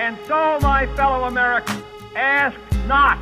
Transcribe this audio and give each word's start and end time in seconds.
And 0.00 0.16
so, 0.26 0.58
my 0.60 0.86
fellow 0.96 1.24
Americans, 1.24 1.82
ask 2.16 2.58
not 2.86 3.18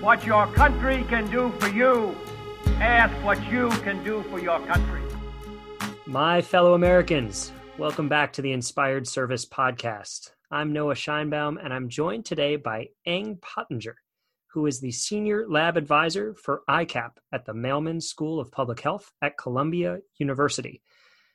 what 0.00 0.24
your 0.24 0.46
country 0.54 1.04
can 1.06 1.30
do 1.30 1.52
for 1.60 1.68
you. 1.68 2.16
Ask 2.80 3.12
what 3.22 3.36
you 3.52 3.68
can 3.84 4.02
do 4.02 4.22
for 4.30 4.40
your 4.40 4.58
country. 4.60 5.02
My 6.06 6.40
fellow 6.40 6.72
Americans, 6.72 7.52
welcome 7.76 8.08
back 8.08 8.32
to 8.32 8.42
the 8.42 8.52
Inspired 8.52 9.06
Service 9.06 9.44
Podcast. 9.44 10.30
I'm 10.50 10.72
Noah 10.72 10.94
Scheinbaum, 10.94 11.62
and 11.62 11.74
I'm 11.74 11.90
joined 11.90 12.24
today 12.24 12.56
by 12.56 12.88
Yen 13.04 13.36
Pottinger, 13.42 13.96
who 14.52 14.64
is 14.64 14.80
the 14.80 14.92
Senior 14.92 15.44
Lab 15.46 15.76
Advisor 15.76 16.34
for 16.42 16.62
ICAP 16.70 17.10
at 17.34 17.44
the 17.44 17.52
Mailman 17.52 18.00
School 18.00 18.40
of 18.40 18.50
Public 18.50 18.80
Health 18.80 19.12
at 19.20 19.36
Columbia 19.36 19.98
University. 20.16 20.80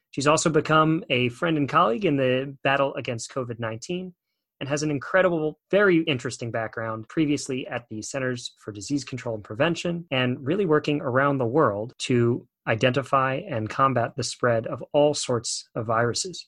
She's 0.10 0.26
also 0.26 0.50
become 0.50 1.04
a 1.12 1.30
friend 1.30 1.58
and 1.58 1.70
colleague 1.70 2.06
in 2.06 2.18
the 2.18 2.58
battle 2.64 2.96
against 2.96 3.32
COVID 3.32 3.60
19 3.60 4.16
and 4.62 4.70
has 4.70 4.84
an 4.84 4.92
incredible, 4.92 5.60
very 5.72 6.04
interesting 6.04 6.52
background 6.52 7.10
previously 7.10 7.68
at 7.68 7.90
the 7.90 8.00
Centers 8.00 8.54
for 8.60 8.72
Disease 8.72 9.04
Control 9.04 9.34
and 9.34 9.44
Prevention 9.44 10.06
and 10.12 10.38
really 10.46 10.68
working 10.68 11.02
around 11.02 11.40
the 11.40 11.48
world 11.48 11.96
to 11.98 12.48
identify 12.68 13.42
and 13.50 13.68
combat 13.68 14.16
the 14.16 14.24
spread 14.24 14.68
of 14.68 14.84
all 14.94 15.16
sorts 15.16 15.68
of 15.74 15.88
viruses. 15.88 16.46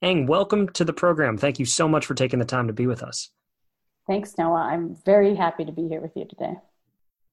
Yen, 0.00 0.26
welcome 0.26 0.68
to 0.68 0.84
the 0.84 0.92
program. 0.92 1.36
Thank 1.36 1.58
you 1.58 1.66
so 1.66 1.88
much 1.88 2.06
for 2.06 2.14
taking 2.14 2.38
the 2.38 2.44
time 2.44 2.68
to 2.68 2.72
be 2.72 2.86
with 2.86 3.02
us. 3.02 3.30
Thanks, 4.06 4.38
Noah. 4.38 4.68
I'm 4.70 4.96
very 5.04 5.34
happy 5.34 5.64
to 5.64 5.72
be 5.72 5.88
here 5.88 6.00
with 6.00 6.12
you 6.14 6.26
today. 6.26 6.54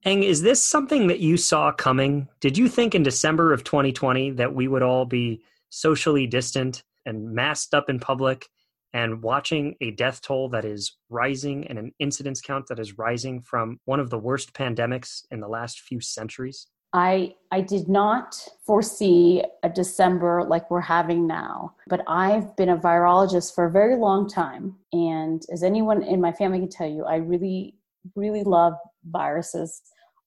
Yen, 0.05 0.23
is 0.23 0.41
this 0.41 0.63
something 0.63 1.05
that 1.05 1.19
you 1.19 1.37
saw 1.37 1.71
coming? 1.71 2.27
Did 2.39 2.57
you 2.57 2.67
think 2.67 2.95
in 2.95 3.03
December 3.03 3.53
of 3.53 3.63
2020 3.63 4.31
that 4.31 4.55
we 4.55 4.67
would 4.67 4.81
all 4.81 5.05
be 5.05 5.43
socially 5.69 6.25
distant 6.25 6.81
and 7.05 7.31
masked 7.31 7.75
up 7.75 7.91
in 7.91 7.99
public 7.99 8.49
and 8.93 9.21
watching 9.21 9.75
a 9.81 9.91
death 9.91 10.21
toll 10.21 10.50
that 10.50 10.66
is 10.66 10.97
rising 11.09 11.67
and 11.67 11.77
an 11.77 11.91
incidence 12.00 12.41
count 12.41 12.67
that 12.67 12.80
is 12.80 12.97
rising 12.97 13.41
from 13.41 13.80
one 13.86 14.00
of 14.00 14.09
the 14.09 14.17
worst 14.17 14.53
pandemics 14.53 15.23
in 15.31 15.39
the 15.39 15.47
last 15.47 15.81
few 15.81 16.00
centuries? 16.00 16.67
I 16.91 17.36
I 17.52 17.61
did 17.61 17.88
not 17.88 18.36
foresee 18.66 19.44
a 19.61 19.69
December 19.69 20.44
like 20.44 20.72
we're 20.72 20.81
having 20.81 21.28
now, 21.28 21.75
but 21.88 22.02
I've 22.08 22.55
been 22.55 22.69
a 22.69 22.78
virologist 22.78 23.53
for 23.53 23.66
a 23.66 23.72
very 23.72 23.95
long 23.95 24.28
time 24.28 24.75
and 24.91 25.44
as 25.52 25.61
anyone 25.61 26.02
in 26.02 26.19
my 26.19 26.31
family 26.31 26.59
can 26.59 26.69
tell 26.69 26.89
you, 26.89 27.06
I 27.06 27.17
really 27.17 27.75
really 28.16 28.44
love 28.44 28.73
viruses 29.06 29.81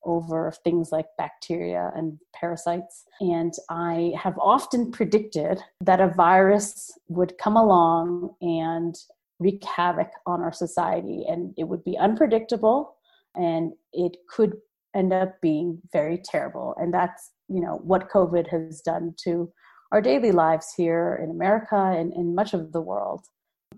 over 0.05 0.53
things 0.65 0.91
like 0.93 1.07
bacteria 1.17 1.93
and 1.95 2.19
parasites. 2.35 3.05
And 3.21 3.53
I 3.71 4.13
have 4.17 4.39
often 4.39 4.91
predicted 4.91 5.61
that 5.81 6.01
a 6.01 6.09
virus 6.09 6.91
would 7.09 7.39
come 7.39 7.57
along 7.57 8.35
and 8.41 8.95
wreak 9.39 9.65
havoc 9.65 10.11
on 10.27 10.41
our 10.41 10.53
society, 10.53 11.25
and 11.29 11.55
it 11.57 11.65
would 11.65 11.85
be 11.85 11.99
unpredictable 11.99 12.97
and 13.35 13.73
it 13.93 14.17
could 14.29 14.57
end 14.95 15.13
up 15.13 15.41
being 15.41 15.81
very 15.93 16.21
terrible. 16.23 16.75
And 16.79 16.93
that's, 16.93 17.31
you 17.49 17.61
know, 17.61 17.81
what 17.83 18.11
COVID 18.11 18.49
has 18.51 18.81
done 18.83 19.15
to 19.25 19.51
our 19.91 20.01
daily 20.01 20.33
lives 20.33 20.73
here 20.77 21.21
in 21.23 21.31
America 21.31 21.77
and 21.77 22.13
in 22.13 22.35
much 22.35 22.55
of 22.55 22.73
the 22.73 22.81
world 22.81 23.27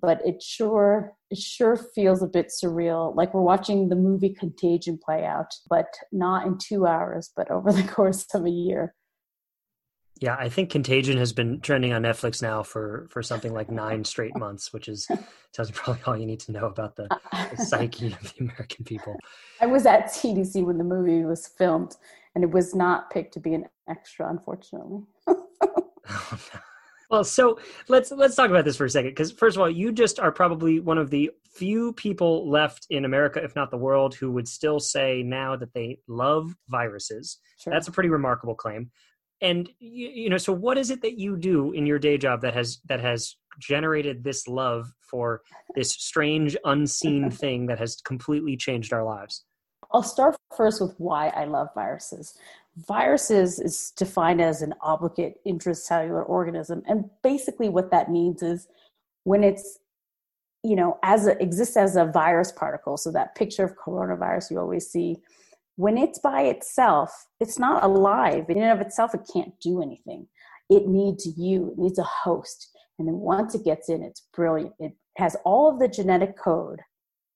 but 0.00 0.20
it 0.24 0.42
sure 0.42 1.12
it 1.30 1.38
sure 1.38 1.76
feels 1.76 2.22
a 2.22 2.26
bit 2.26 2.48
surreal. 2.48 3.14
Like 3.14 3.34
we're 3.34 3.42
watching 3.42 3.88
the 3.88 3.96
movie 3.96 4.34
contagion 4.34 4.98
play 5.02 5.24
out 5.24 5.52
but 5.68 5.86
not 6.12 6.46
in 6.46 6.58
two 6.58 6.86
hours 6.86 7.30
but 7.36 7.50
over 7.50 7.72
the 7.72 7.82
course 7.88 8.26
of 8.34 8.44
a 8.44 8.50
year. 8.50 8.94
Yeah 10.20 10.36
i 10.38 10.48
think 10.48 10.70
contagion 10.70 11.18
has 11.18 11.32
been 11.32 11.60
trending 11.60 11.92
on 11.92 12.02
netflix 12.02 12.40
now 12.40 12.62
for 12.62 13.08
for 13.10 13.20
something 13.20 13.52
like 13.52 13.68
nine 13.68 14.04
straight 14.04 14.36
months 14.36 14.72
which 14.72 14.86
is 14.88 15.08
tells 15.52 15.68
you 15.68 15.74
probably 15.74 16.02
all 16.06 16.16
you 16.16 16.24
need 16.24 16.38
to 16.40 16.52
know 16.52 16.66
about 16.66 16.94
the, 16.94 17.08
the 17.50 17.56
psyche 17.56 18.12
of 18.12 18.32
the 18.32 18.44
american 18.44 18.84
people. 18.84 19.16
I 19.60 19.66
was 19.66 19.86
at 19.86 20.06
cdc 20.06 20.64
when 20.64 20.78
the 20.78 20.84
movie 20.84 21.24
was 21.24 21.48
filmed 21.48 21.96
and 22.34 22.44
it 22.44 22.50
was 22.50 22.76
not 22.76 23.10
picked 23.10 23.34
to 23.34 23.40
be 23.40 23.54
an 23.54 23.66
extra 23.88 24.28
unfortunately. 24.28 25.02
Oh, 26.06 26.38
no. 26.52 26.60
Well, 27.10 27.24
so 27.24 27.58
let's 27.88 28.10
let's 28.10 28.34
talk 28.34 28.50
about 28.50 28.64
this 28.64 28.76
for 28.76 28.84
a 28.84 28.90
second 28.90 29.10
because 29.10 29.32
first 29.32 29.56
of 29.56 29.60
all, 29.60 29.70
you 29.70 29.92
just 29.92 30.18
are 30.18 30.32
probably 30.32 30.80
one 30.80 30.98
of 30.98 31.10
the 31.10 31.30
few 31.44 31.92
people 31.92 32.50
left 32.50 32.86
in 32.90 33.04
America, 33.04 33.42
if 33.42 33.54
not 33.54 33.70
the 33.70 33.76
world, 33.76 34.14
who 34.14 34.30
would 34.32 34.48
still 34.48 34.80
say 34.80 35.22
now 35.22 35.56
that 35.56 35.72
they 35.74 35.98
love 36.08 36.54
viruses. 36.68 37.38
Sure. 37.58 37.72
That's 37.72 37.88
a 37.88 37.92
pretty 37.92 38.08
remarkable 38.08 38.54
claim. 38.54 38.90
And 39.40 39.68
you, 39.78 40.08
you 40.08 40.30
know, 40.30 40.38
so 40.38 40.52
what 40.52 40.78
is 40.78 40.90
it 40.90 41.02
that 41.02 41.18
you 41.18 41.36
do 41.36 41.72
in 41.72 41.86
your 41.86 41.98
day 41.98 42.16
job 42.16 42.40
that 42.42 42.54
has 42.54 42.80
that 42.88 43.00
has 43.00 43.36
generated 43.60 44.24
this 44.24 44.48
love 44.48 44.92
for 45.00 45.42
this 45.74 45.90
strange 45.90 46.56
unseen 46.64 47.30
thing 47.42 47.66
that 47.66 47.78
has 47.78 47.96
completely 48.04 48.56
changed 48.56 48.92
our 48.92 49.04
lives? 49.04 49.44
I'll 49.92 50.02
start 50.02 50.34
first 50.56 50.80
with 50.80 50.94
why 50.98 51.28
I 51.28 51.44
love 51.44 51.68
viruses. 51.74 52.36
Viruses 52.76 53.60
is 53.60 53.92
defined 53.96 54.40
as 54.40 54.62
an 54.62 54.74
obligate 54.80 55.36
intracellular 55.46 56.28
organism. 56.28 56.82
And 56.86 57.08
basically, 57.22 57.68
what 57.68 57.90
that 57.90 58.10
means 58.10 58.42
is 58.42 58.66
when 59.22 59.44
it's, 59.44 59.78
you 60.62 60.74
know, 60.74 60.98
as 61.02 61.26
a, 61.26 61.40
exists 61.40 61.76
as 61.76 61.94
a 61.96 62.06
virus 62.06 62.50
particle, 62.50 62.96
so 62.96 63.12
that 63.12 63.36
picture 63.36 63.64
of 63.64 63.76
coronavirus 63.76 64.50
you 64.50 64.58
always 64.58 64.88
see, 64.88 65.18
when 65.76 65.96
it's 65.98 66.18
by 66.18 66.42
itself, 66.42 67.26
it's 67.40 67.58
not 67.58 67.84
alive. 67.84 68.46
In 68.48 68.58
and 68.58 68.72
of 68.72 68.84
itself, 68.84 69.14
it 69.14 69.28
can't 69.32 69.52
do 69.60 69.82
anything. 69.82 70.26
It 70.70 70.86
needs 70.88 71.26
you, 71.36 71.72
it 71.72 71.78
needs 71.78 71.98
a 71.98 72.04
host. 72.04 72.70
And 72.98 73.06
then 73.06 73.16
once 73.16 73.54
it 73.54 73.64
gets 73.64 73.88
in, 73.88 74.02
it's 74.02 74.22
brilliant. 74.32 74.74
It 74.78 74.92
has 75.16 75.36
all 75.44 75.70
of 75.70 75.78
the 75.78 75.88
genetic 75.88 76.38
code 76.38 76.80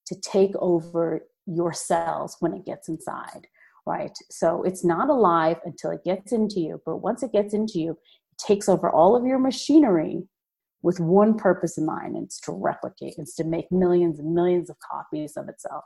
to 0.06 0.20
take 0.20 0.54
over 0.56 1.26
your 1.46 1.72
cells 1.72 2.36
when 2.40 2.54
it 2.54 2.64
gets 2.64 2.88
inside 2.88 3.46
right? 3.88 4.16
So 4.30 4.62
it's 4.62 4.84
not 4.84 5.08
alive 5.08 5.56
until 5.64 5.90
it 5.90 6.04
gets 6.04 6.32
into 6.32 6.60
you. 6.60 6.82
But 6.84 6.98
once 6.98 7.22
it 7.22 7.32
gets 7.32 7.54
into 7.54 7.80
you, 7.80 7.92
it 7.92 8.38
takes 8.46 8.68
over 8.68 8.90
all 8.90 9.16
of 9.16 9.24
your 9.24 9.38
machinery 9.38 10.22
with 10.82 11.00
one 11.00 11.36
purpose 11.36 11.78
in 11.78 11.86
mind, 11.86 12.14
and 12.14 12.26
it's 12.26 12.40
to 12.42 12.52
replicate, 12.52 13.14
it's 13.18 13.34
to 13.34 13.44
make 13.44 13.72
millions 13.72 14.20
and 14.20 14.32
millions 14.32 14.70
of 14.70 14.76
copies 14.92 15.36
of 15.36 15.48
itself. 15.48 15.84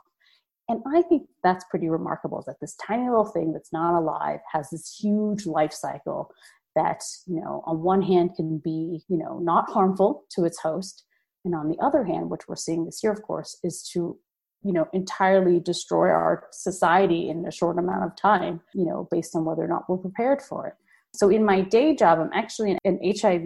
And 0.69 0.81
I 0.93 1.01
think 1.01 1.23
that's 1.43 1.65
pretty 1.71 1.89
remarkable 1.89 2.43
that 2.45 2.57
this 2.61 2.75
tiny 2.75 3.09
little 3.09 3.25
thing 3.25 3.53
that's 3.53 3.73
not 3.73 3.97
alive 3.97 4.39
has 4.51 4.69
this 4.69 4.95
huge 4.99 5.45
life 5.45 5.73
cycle 5.73 6.29
that, 6.75 7.01
you 7.25 7.39
know, 7.41 7.63
on 7.65 7.81
one 7.81 8.01
hand 8.01 8.31
can 8.35 8.59
be, 8.63 9.01
you 9.07 9.17
know, 9.17 9.39
not 9.39 9.69
harmful 9.69 10.23
to 10.31 10.45
its 10.45 10.59
host. 10.59 11.03
And 11.45 11.55
on 11.55 11.69
the 11.69 11.79
other 11.81 12.03
hand, 12.03 12.29
which 12.29 12.47
we're 12.47 12.55
seeing 12.55 12.85
this 12.85 13.01
year, 13.03 13.11
of 13.11 13.21
course, 13.23 13.57
is 13.63 13.83
to 13.93 14.17
you 14.63 14.73
know 14.73 14.87
entirely 14.93 15.59
destroy 15.59 16.09
our 16.09 16.45
society 16.51 17.29
in 17.29 17.45
a 17.45 17.51
short 17.51 17.77
amount 17.77 18.03
of 18.03 18.15
time 18.15 18.61
you 18.73 18.85
know 18.85 19.07
based 19.11 19.35
on 19.35 19.45
whether 19.45 19.63
or 19.63 19.67
not 19.67 19.89
we're 19.89 19.97
prepared 19.97 20.41
for 20.41 20.67
it. 20.67 20.73
So 21.15 21.29
in 21.29 21.45
my 21.45 21.61
day 21.61 21.95
job 21.95 22.19
i'm 22.19 22.31
actually 22.33 22.77
an 22.83 22.99
hiv 23.03 23.45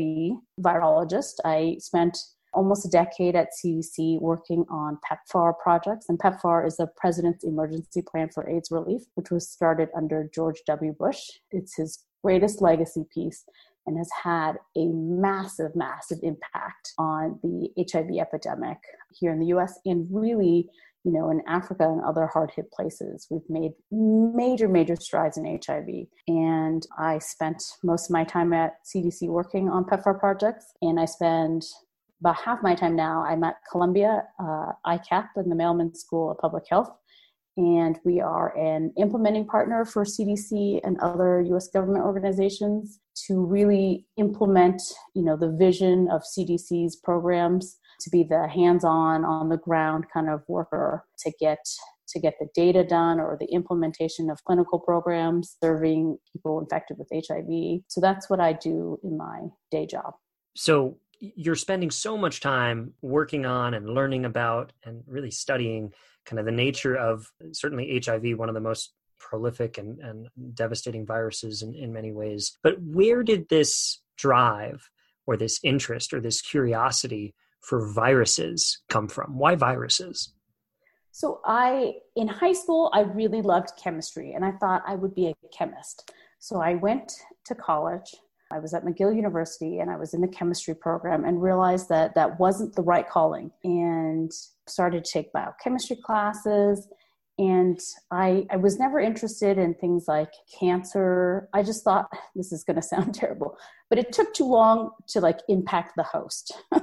virologist. 0.62 1.36
I 1.46 1.78
spent 1.80 2.18
almost 2.54 2.86
a 2.86 2.90
decade 2.90 3.36
at 3.36 3.50
cdc 3.62 4.20
working 4.22 4.66
on 4.70 4.98
pepfar 5.08 5.54
projects 5.62 6.08
and 6.10 6.18
pepfar 6.18 6.66
is 6.66 6.78
the 6.78 6.88
president's 6.96 7.44
emergency 7.44 8.02
plan 8.02 8.30
for 8.34 8.50
aids 8.50 8.72
relief 8.72 9.02
which 9.16 9.30
was 9.30 9.50
started 9.50 9.90
under 9.96 10.30
george 10.34 10.62
w. 10.66 10.94
Bush. 10.98 11.22
It's 11.52 11.76
his 11.76 12.04
greatest 12.24 12.62
legacy 12.62 13.06
piece 13.14 13.44
and 13.88 13.98
has 13.98 14.10
had 14.24 14.58
a 14.76 14.86
massive, 14.88 15.76
massive 15.76 16.20
impact 16.22 16.94
on 16.98 17.40
the 17.42 17.70
HIV 17.92 18.10
epidemic 18.20 18.78
here 19.18 19.32
in 19.32 19.40
the 19.40 19.48
US 19.48 19.80
and 19.86 20.08
really 20.12 20.70
you 21.04 21.12
know, 21.12 21.30
in 21.30 21.42
Africa 21.48 21.84
and 21.84 22.04
other 22.04 22.28
hard 22.28 22.52
hit 22.56 22.72
places. 22.72 23.28
We've 23.30 23.50
made 23.50 23.72
major, 23.92 24.68
major 24.68 24.96
strides 24.96 25.38
in 25.38 25.60
HIV. 25.66 26.08
And 26.28 26.86
I 26.98 27.20
spent 27.20 27.64
most 27.84 28.10
of 28.10 28.14
my 28.14 28.24
time 28.24 28.52
at 28.54 28.76
CDC 28.86 29.28
working 29.28 29.70
on 29.70 29.86
PEPFAR 29.86 30.20
projects. 30.20 30.66
And 30.82 31.00
I 31.00 31.06
spend 31.06 31.64
about 32.20 32.36
half 32.38 32.64
my 32.64 32.74
time 32.76 32.96
now, 32.96 33.24
I'm 33.24 33.44
at 33.44 33.58
Columbia 33.72 34.24
uh, 34.40 34.72
ICAP 34.86 35.28
in 35.38 35.50
the 35.50 35.56
Mailman 35.56 35.94
School 35.96 36.32
of 36.32 36.40
Public 36.40 36.64
Health. 36.70 36.90
And 37.58 37.98
we 38.06 38.22
are 38.22 38.56
an 38.56 38.94
implementing 38.98 39.46
partner 39.46 39.84
for 39.86 40.04
CDC 40.04 40.80
and 40.84 41.00
other 41.00 41.42
US 41.42 41.68
government 41.70 42.06
organizations 42.06 43.00
to 43.28 43.44
really 43.44 44.06
implement, 44.18 44.82
you 45.16 45.24
know, 45.24 45.36
the 45.36 45.52
vision 45.52 46.08
of 46.12 46.22
CDC's 46.22 46.96
programs 46.98 47.78
to 48.00 48.10
be 48.10 48.24
the 48.24 48.48
hands-on 48.48 49.26
on 49.26 49.50
the 49.50 49.58
ground 49.58 50.06
kind 50.14 50.30
of 50.30 50.44
worker 50.48 51.06
to 51.20 51.32
get 51.40 51.60
to 52.10 52.20
get 52.20 52.36
the 52.40 52.48
data 52.56 52.86
done 52.86 53.20
or 53.20 53.38
the 53.38 53.48
implementation 53.48 54.30
of 54.30 54.44
clinical 54.46 54.80
programs 54.80 55.58
serving 55.62 56.18
people 56.32 56.60
infected 56.60 56.98
with 56.98 57.10
HIV. 57.12 57.82
So 57.88 58.00
that's 58.00 58.30
what 58.30 58.40
I 58.40 58.54
do 58.54 58.98
in 59.04 59.18
my 59.18 59.48
day 59.72 59.86
job. 59.86 60.14
So 60.56 60.98
you're 61.20 61.56
spending 61.56 61.92
so 61.92 62.18
much 62.18 62.40
time 62.40 62.94
working 63.02 63.46
on 63.46 63.74
and 63.74 63.90
learning 63.90 64.26
about 64.26 64.72
and 64.86 65.04
really 65.08 65.32
studying 65.32 65.92
kind 66.26 66.40
of 66.40 66.46
the 66.46 66.52
nature 66.52 66.96
of 66.96 67.30
certainly 67.52 68.02
HIV, 68.04 68.38
one 68.38 68.50
of 68.50 68.56
the 68.56 68.62
most 68.62 68.94
prolific 69.20 69.78
and, 69.78 70.00
and 70.00 70.28
devastating 70.54 71.06
viruses 71.06 71.62
in, 71.62 71.74
in 71.74 71.92
many 71.92 72.12
ways. 72.12 72.58
But 72.64 72.82
where 72.82 73.24
did 73.24 73.50
this 73.50 74.02
drive 74.18 74.90
or 75.26 75.38
this 75.38 75.60
interest 75.64 76.14
or 76.14 76.22
this 76.22 76.42
curiosity 76.42 77.34
for 77.68 77.92
viruses 77.94 78.82
come 78.88 79.10
from? 79.10 79.38
Why 79.38 79.56
viruses? 79.56 80.34
So 81.12 81.42
I 81.46 81.96
in 82.16 82.28
high 82.28 82.54
school 82.54 82.90
I 82.94 83.02
really 83.02 83.42
loved 83.42 83.72
chemistry 83.82 84.34
and 84.34 84.46
I 84.46 84.52
thought 84.54 84.84
I 84.88 84.96
would 84.96 85.14
be 85.14 85.28
a 85.28 85.34
chemist. 85.56 86.12
So 86.40 86.62
I 86.62 86.76
went 86.76 87.12
to 87.46 87.56
college. 87.56 88.16
I 88.52 88.60
was 88.60 88.74
at 88.74 88.86
McGill 88.86 89.14
University 89.14 89.80
and 89.80 89.92
I 89.92 89.98
was 89.98 90.14
in 90.14 90.22
the 90.22 90.28
chemistry 90.30 90.76
program 90.76 91.26
and 91.26 91.42
realized 91.42 91.90
that 91.90 92.16
that 92.16 92.40
wasn't 92.40 92.74
the 92.76 92.84
right 92.84 93.08
calling 93.10 93.52
and 93.66 94.32
started 94.68 95.04
to 95.04 95.12
take 95.12 95.34
biochemistry 95.34 95.98
classes 96.06 96.88
and 97.40 97.80
I, 98.10 98.48
I 98.50 98.56
was 98.56 98.80
never 98.80 99.00
interested 99.00 99.58
in 99.58 99.74
things 99.76 100.06
like 100.08 100.32
cancer 100.60 101.50
i 101.54 101.62
just 101.62 101.84
thought 101.84 102.10
this 102.36 102.52
is 102.52 102.64
going 102.64 102.78
to 102.78 102.82
sound 102.82 103.14
terrible 103.22 103.58
but 103.90 104.00
it 104.00 104.12
took 104.12 104.34
too 104.34 104.46
long 104.46 104.92
to 105.10 105.22
like 105.22 105.40
impact 105.50 105.94
the 105.98 106.04
host 106.04 106.58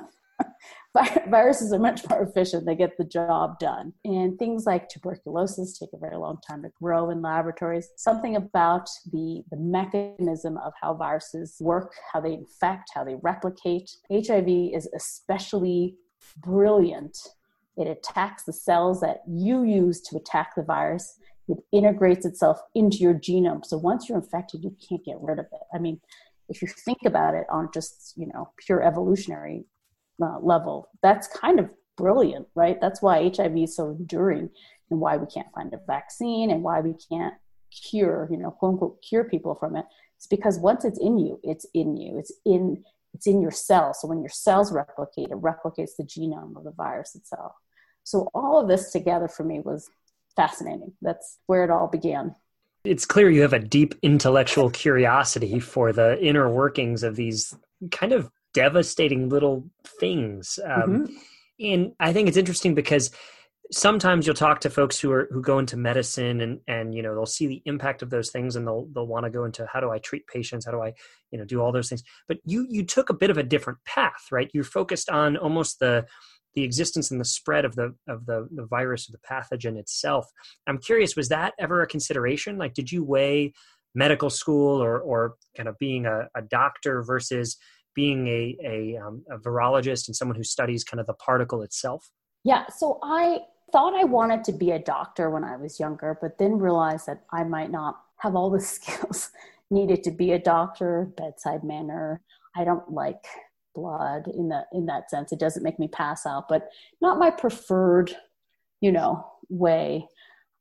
viruses 1.28 1.72
are 1.72 1.78
much 1.78 2.08
more 2.08 2.22
efficient 2.22 2.64
they 2.66 2.74
get 2.74 2.96
the 2.96 3.04
job 3.04 3.58
done 3.58 3.92
and 4.04 4.38
things 4.38 4.64
like 4.64 4.88
tuberculosis 4.88 5.78
take 5.78 5.88
a 5.92 5.98
very 5.98 6.16
long 6.16 6.38
time 6.46 6.62
to 6.62 6.70
grow 6.80 7.10
in 7.10 7.20
laboratories 7.20 7.88
something 7.96 8.36
about 8.36 8.88
the, 9.12 9.42
the 9.50 9.56
mechanism 9.56 10.56
of 10.58 10.72
how 10.80 10.94
viruses 10.94 11.56
work 11.60 11.92
how 12.12 12.20
they 12.20 12.32
infect 12.32 12.90
how 12.94 13.02
they 13.02 13.16
replicate 13.22 13.90
hiv 14.10 14.48
is 14.48 14.88
especially 14.94 15.96
brilliant 16.38 17.16
it 17.76 17.88
attacks 17.88 18.44
the 18.44 18.52
cells 18.52 19.00
that 19.00 19.22
you 19.26 19.64
use 19.64 20.00
to 20.02 20.16
attack 20.16 20.54
the 20.54 20.62
virus. 20.62 21.18
It 21.48 21.58
integrates 21.72 22.24
itself 22.24 22.60
into 22.74 22.98
your 22.98 23.14
genome. 23.14 23.64
So 23.64 23.76
once 23.76 24.08
you're 24.08 24.18
infected, 24.18 24.62
you 24.62 24.74
can't 24.88 25.04
get 25.04 25.16
rid 25.20 25.38
of 25.38 25.46
it. 25.46 25.60
I 25.74 25.78
mean, 25.78 26.00
if 26.48 26.62
you 26.62 26.68
think 26.68 26.98
about 27.04 27.34
it 27.34 27.46
on 27.50 27.68
just, 27.74 28.14
you 28.16 28.26
know, 28.26 28.50
pure 28.58 28.82
evolutionary 28.82 29.64
uh, 30.22 30.38
level, 30.40 30.88
that's 31.02 31.26
kind 31.28 31.58
of 31.58 31.68
brilliant, 31.96 32.46
right? 32.54 32.80
That's 32.80 33.02
why 33.02 33.30
HIV 33.34 33.56
is 33.56 33.76
so 33.76 33.90
enduring 33.90 34.50
and 34.90 35.00
why 35.00 35.16
we 35.16 35.26
can't 35.26 35.52
find 35.54 35.72
a 35.72 35.80
vaccine 35.86 36.50
and 36.50 36.62
why 36.62 36.80
we 36.80 36.94
can't 37.08 37.34
cure, 37.70 38.28
you 38.30 38.36
know, 38.36 38.50
quote 38.50 38.74
unquote, 38.74 39.02
cure 39.02 39.24
people 39.24 39.54
from 39.54 39.76
it. 39.76 39.84
It's 40.16 40.26
because 40.26 40.58
once 40.58 40.84
it's 40.84 40.98
in 40.98 41.18
you, 41.18 41.40
it's 41.42 41.66
in 41.74 41.96
you. 41.96 42.18
It's 42.18 42.32
in 42.44 42.84
it's 43.14 43.28
in 43.28 43.40
your 43.40 43.52
cells. 43.52 44.00
So 44.00 44.08
when 44.08 44.20
your 44.20 44.28
cells 44.28 44.72
replicate, 44.72 45.30
it 45.30 45.40
replicates 45.40 45.90
the 45.96 46.02
genome 46.02 46.56
of 46.56 46.64
the 46.64 46.72
virus 46.72 47.14
itself. 47.14 47.52
So 48.02 48.28
all 48.34 48.60
of 48.60 48.68
this 48.68 48.90
together 48.90 49.28
for 49.28 49.44
me 49.44 49.60
was 49.60 49.88
fascinating. 50.34 50.92
That's 51.00 51.38
where 51.46 51.62
it 51.62 51.70
all 51.70 51.86
began. 51.86 52.34
It's 52.84 53.06
clear 53.06 53.30
you 53.30 53.42
have 53.42 53.52
a 53.52 53.60
deep 53.60 53.94
intellectual 54.02 54.68
curiosity 54.68 55.60
for 55.60 55.92
the 55.92 56.22
inner 56.22 56.50
workings 56.50 57.02
of 57.02 57.16
these 57.16 57.54
kind 57.92 58.12
of 58.12 58.30
devastating 58.54 59.28
little 59.28 59.68
things. 60.00 60.58
Um, 60.64 60.70
mm-hmm. 60.70 61.14
And 61.60 61.92
I 62.00 62.12
think 62.12 62.28
it's 62.28 62.36
interesting 62.36 62.74
because 62.74 63.10
sometimes 63.70 64.26
you'll 64.26 64.34
talk 64.34 64.60
to 64.60 64.70
folks 64.70 65.00
who 65.00 65.10
are 65.12 65.28
who 65.30 65.40
go 65.40 65.58
into 65.58 65.76
medicine 65.76 66.40
and 66.40 66.60
and 66.68 66.94
you 66.94 67.02
know 67.02 67.14
they'll 67.14 67.24
see 67.24 67.46
the 67.46 67.62
impact 67.64 68.02
of 68.02 68.10
those 68.10 68.30
things 68.30 68.56
and 68.56 68.66
they'll 68.66 68.86
they'll 68.94 69.06
want 69.06 69.24
to 69.24 69.30
go 69.30 69.44
into 69.44 69.66
how 69.72 69.80
do 69.80 69.90
I 69.90 69.98
treat 69.98 70.26
patients 70.26 70.66
how 70.66 70.72
do 70.72 70.82
I 70.82 70.92
you 71.30 71.38
know 71.38 71.46
do 71.46 71.62
all 71.62 71.72
those 71.72 71.88
things 71.88 72.02
but 72.28 72.36
you 72.44 72.66
you 72.68 72.84
took 72.84 73.08
a 73.08 73.14
bit 73.14 73.30
of 73.30 73.38
a 73.38 73.42
different 73.42 73.78
path 73.86 74.26
right 74.30 74.50
you're 74.52 74.64
focused 74.64 75.08
on 75.08 75.38
almost 75.38 75.78
the 75.78 76.04
the 76.54 76.62
existence 76.62 77.10
and 77.10 77.20
the 77.20 77.24
spread 77.24 77.64
of 77.64 77.74
the 77.74 77.94
of 78.08 78.26
the, 78.26 78.48
the 78.52 78.66
virus 78.66 79.08
or 79.08 79.12
the 79.12 79.18
pathogen 79.18 79.76
itself. 79.76 80.26
I'm 80.66 80.78
curious, 80.78 81.16
was 81.16 81.28
that 81.28 81.54
ever 81.58 81.82
a 81.82 81.86
consideration? 81.86 82.58
Like, 82.58 82.74
did 82.74 82.90
you 82.90 83.04
weigh 83.04 83.52
medical 83.94 84.30
school 84.30 84.82
or 84.82 85.00
or 85.00 85.34
kind 85.56 85.68
of 85.68 85.78
being 85.78 86.06
a, 86.06 86.28
a 86.36 86.42
doctor 86.42 87.02
versus 87.02 87.56
being 87.94 88.26
a 88.26 88.56
a, 88.64 88.96
um, 88.98 89.24
a 89.30 89.38
virologist 89.38 90.08
and 90.08 90.16
someone 90.16 90.36
who 90.36 90.44
studies 90.44 90.84
kind 90.84 91.00
of 91.00 91.06
the 91.06 91.14
particle 91.14 91.62
itself? 91.62 92.10
Yeah, 92.44 92.66
so 92.68 92.98
I 93.02 93.40
thought 93.72 93.94
I 93.94 94.04
wanted 94.04 94.44
to 94.44 94.52
be 94.52 94.70
a 94.70 94.78
doctor 94.78 95.30
when 95.30 95.44
I 95.44 95.56
was 95.56 95.80
younger, 95.80 96.18
but 96.20 96.38
then 96.38 96.58
realized 96.58 97.06
that 97.06 97.24
I 97.32 97.44
might 97.44 97.70
not 97.70 98.00
have 98.18 98.36
all 98.36 98.50
the 98.50 98.60
skills 98.76 99.30
needed 99.70 100.04
to 100.04 100.10
be 100.10 100.32
a 100.32 100.38
doctor, 100.38 101.12
bedside 101.16 101.64
manner. 101.64 102.20
I 102.56 102.64
don't 102.64 102.92
like 102.92 103.24
blood 103.74 104.28
in 104.28 104.48
that 104.50 104.66
in 104.72 104.86
that 104.86 105.10
sense. 105.10 105.32
It 105.32 105.40
doesn't 105.40 105.62
make 105.62 105.78
me 105.78 105.88
pass 105.88 106.26
out, 106.26 106.48
but 106.48 106.68
not 107.00 107.18
my 107.18 107.30
preferred, 107.30 108.14
you 108.80 108.92
know, 108.92 109.26
way. 109.48 110.06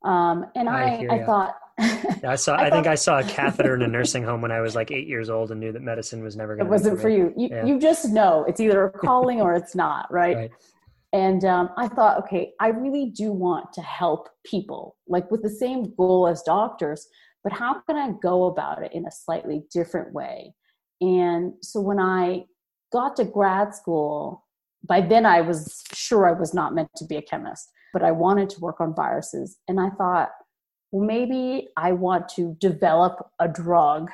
Um, 0.04 0.48
and 0.56 0.68
I, 0.68 1.06
I, 1.10 1.16
I 1.16 1.26
thought. 1.26 1.56
I 1.80 2.36
saw. 2.36 2.56
I, 2.58 2.68
I 2.68 2.70
think 2.70 2.88
I 2.88 2.96
saw 2.96 3.20
a 3.20 3.24
catheter 3.24 3.76
in 3.76 3.82
a 3.82 3.88
nursing 3.88 4.24
home 4.24 4.42
when 4.42 4.52
I 4.52 4.62
was 4.62 4.76
like 4.76 4.92
eight 4.92 5.08
years 5.08 5.30
old 5.30 5.52
and 5.52 5.60
knew 5.60 5.72
that 5.72 5.82
medicine 5.82 6.24
was 6.24 6.36
never 6.36 6.56
going. 6.56 6.66
to 6.66 6.70
It 6.70 6.72
wasn't 6.72 7.02
for, 7.02 7.10
you. 7.10 7.34
You, 7.38 7.50
yeah. 7.50 7.66
you 7.66 7.80
just 7.80 8.10
know 8.10 8.46
it's 8.48 8.60
either 8.60 8.86
a 8.86 8.92
calling 9.06 9.42
or 9.42 9.54
it's 9.54 9.76
not, 9.76 10.12
right? 10.12 10.36
right. 10.36 10.52
And 11.14 11.46
um, 11.46 11.70
I 11.78 11.88
thought, 11.88 12.18
okay, 12.24 12.54
I 12.60 12.70
really 12.70 13.06
do 13.06 13.32
want 13.32 13.72
to 13.74 13.82
help 13.82 14.30
people, 14.44 14.98
like 15.08 15.30
with 15.30 15.44
the 15.44 15.50
same 15.50 15.94
goal 15.96 16.28
as 16.28 16.42
doctors, 16.42 17.08
but 17.44 17.54
how 17.54 17.82
can 17.82 17.96
I 17.96 18.14
go 18.22 18.46
about 18.46 18.84
it 18.84 18.94
in 18.94 19.06
a 19.06 19.12
slightly 19.12 19.64
different 19.72 20.12
way? 20.12 20.56
And 21.02 21.54
so 21.62 21.80
when 21.82 22.00
I 22.00 22.46
got 22.92 23.16
to 23.18 23.26
grad 23.26 23.76
school, 23.76 24.44
by 24.88 25.02
then 25.02 25.26
I 25.26 25.42
was 25.42 25.84
sure 25.94 26.28
I 26.28 26.38
was 26.38 26.54
not 26.54 26.74
meant 26.74 26.90
to 26.96 27.06
be 27.06 27.18
a 27.18 27.22
chemist, 27.22 27.70
but 27.94 28.04
I 28.04 28.12
wanted 28.12 28.50
to 28.52 28.60
work 28.60 28.82
on 28.82 28.96
viruses. 28.96 29.58
And 29.68 29.80
I 29.80 29.90
thought, 29.92 30.30
well, 30.94 31.06
maybe 31.06 31.70
I 31.76 31.92
want 31.92 32.30
to 32.36 32.56
develop 32.60 33.28
a 33.40 33.48
drug 33.48 34.12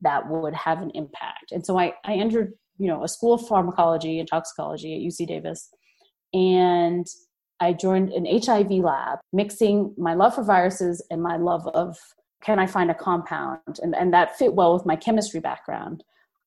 that 0.00 0.28
would 0.28 0.52
have 0.52 0.82
an 0.82 0.90
impact. 0.94 1.52
And 1.52 1.64
so 1.64 1.78
I, 1.78 1.94
I 2.04 2.14
entered, 2.14 2.54
you 2.76 2.88
know, 2.88 3.04
a 3.04 3.08
school 3.08 3.34
of 3.34 3.46
pharmacology 3.46 4.18
and 4.18 4.28
toxicology 4.28 4.96
at 4.96 5.00
UC 5.00 5.28
Davis. 5.28 5.68
And 6.34 7.06
I 7.60 7.72
joined 7.72 8.10
an 8.10 8.26
HIV 8.26 8.72
lab, 8.72 9.20
mixing 9.32 9.94
my 9.96 10.14
love 10.14 10.34
for 10.34 10.42
viruses 10.42 11.06
and 11.08 11.22
my 11.22 11.36
love 11.36 11.68
of 11.68 11.96
can 12.42 12.58
I 12.58 12.66
find 12.66 12.90
a 12.90 12.94
compound? 12.94 13.78
And, 13.80 13.94
and 13.94 14.12
that 14.12 14.36
fit 14.36 14.54
well 14.54 14.74
with 14.74 14.84
my 14.84 14.96
chemistry 14.96 15.38
background. 15.38 16.02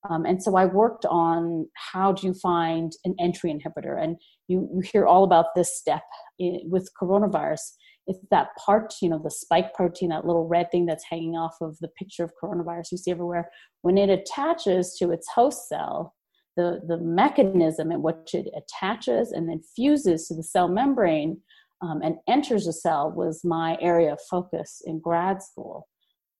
Um, 0.10 0.25
and 0.25 0.42
so 0.42 0.56
I 0.56 0.66
worked 0.66 1.06
on 1.06 1.68
how 1.75 2.12
do 2.12 2.28
you 2.28 2.34
find 2.34 2.92
an 3.06 3.16
entry 3.19 3.52
inhibitor. 3.52 4.02
And 4.02 4.18
you, 4.48 4.69
you 4.74 4.81
hear 4.81 5.06
all 5.06 5.24
about 5.24 5.48
this 5.56 5.78
step 5.78 6.04
in, 6.40 6.62
with 6.66 6.90
coronavirus. 7.02 7.62
It's 8.07 8.19
that 8.30 8.50
part, 8.63 8.94
you 9.02 9.10
know, 9.10 9.19
the 9.24 9.31
spike 9.31 9.74
protein, 9.74 10.10
that 10.10 10.25
little 10.25 10.48
red 10.48 10.69
thing 10.72 10.86
that's 10.86 11.06
hanging 11.10 11.36
off 11.36 11.56
of 11.62 11.78
the 11.80 11.88
picture 11.98 12.24
of 12.24 12.34
coronavirus 12.42 12.92
you 12.92 12.98
see 12.98 13.12
everywhere. 13.12 13.50
When 13.81 13.98
it 13.98 14.10
attaches 14.10 14.96
to 15.00 15.12
its 15.12 15.28
host 15.34 15.68
cell, 15.68 16.13
the, 16.56 16.81
the 16.88 16.98
mechanism 16.98 17.92
in 17.92 18.01
which 18.01 18.34
it 18.34 18.48
attaches 18.56 19.32
and 19.32 19.50
then 19.50 19.62
fuses 19.75 20.27
to 20.27 20.36
the 20.36 20.44
cell 20.44 20.68
membrane 20.68 21.41
um, 21.82 22.01
and 22.01 22.15
enters 22.27 22.65
the 22.65 22.74
cell 22.74 23.12
was 23.12 23.44
my 23.44 23.77
area 23.82 24.13
of 24.13 24.20
focus 24.29 24.82
in 24.86 25.00
grad 25.00 25.41
school. 25.41 25.88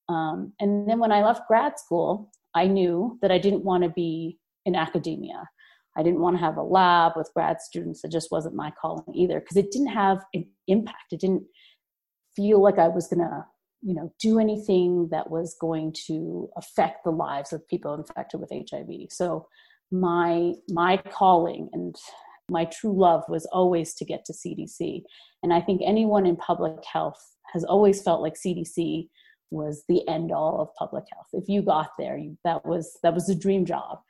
Um, 0.08 0.52
and 0.60 0.88
then 0.88 0.98
when 0.98 1.12
I 1.12 1.24
left 1.24 1.48
grad 1.48 1.78
school, 1.78 2.30
I 2.56 2.66
knew 2.66 3.18
that 3.20 3.30
I 3.30 3.38
didn't 3.38 3.64
want 3.64 3.84
to 3.84 3.90
be 3.90 4.38
in 4.64 4.74
academia. 4.74 5.46
I 5.96 6.02
didn't 6.02 6.20
want 6.20 6.36
to 6.36 6.42
have 6.42 6.56
a 6.56 6.62
lab 6.62 7.12
with 7.14 7.30
grad 7.34 7.60
students. 7.60 8.02
It 8.02 8.10
just 8.10 8.32
wasn't 8.32 8.54
my 8.54 8.72
calling 8.80 9.14
either 9.14 9.40
because 9.40 9.58
it 9.58 9.70
didn't 9.70 9.88
have 9.88 10.24
an 10.34 10.46
impact. 10.66 11.12
It 11.12 11.20
didn't 11.20 11.44
feel 12.34 12.62
like 12.62 12.78
I 12.78 12.88
was 12.88 13.08
going 13.08 13.20
to, 13.20 13.44
you 13.82 13.94
know, 13.94 14.10
do 14.18 14.38
anything 14.38 15.08
that 15.10 15.30
was 15.30 15.54
going 15.60 15.94
to 16.06 16.48
affect 16.56 17.04
the 17.04 17.10
lives 17.10 17.52
of 17.52 17.68
people 17.68 17.94
infected 17.94 18.40
with 18.40 18.50
HIV. 18.50 19.10
So 19.10 19.46
my 19.92 20.54
my 20.68 20.96
calling 20.96 21.68
and 21.74 21.94
my 22.50 22.64
true 22.66 22.98
love 22.98 23.22
was 23.28 23.46
always 23.46 23.94
to 23.94 24.04
get 24.04 24.24
to 24.24 24.32
CDC. 24.32 25.02
And 25.42 25.52
I 25.52 25.60
think 25.60 25.82
anyone 25.84 26.26
in 26.26 26.36
public 26.36 26.84
health 26.90 27.20
has 27.52 27.64
always 27.64 28.02
felt 28.02 28.22
like 28.22 28.34
CDC 28.34 29.08
was 29.50 29.84
the 29.88 30.06
end 30.08 30.32
all 30.32 30.60
of 30.60 30.74
public 30.74 31.04
health. 31.12 31.28
If 31.32 31.48
you 31.48 31.62
got 31.62 31.90
there, 31.98 32.16
you, 32.16 32.36
that 32.44 32.64
was 32.66 32.98
that 33.02 33.14
was 33.14 33.28
a 33.28 33.34
dream 33.34 33.64
job. 33.64 34.00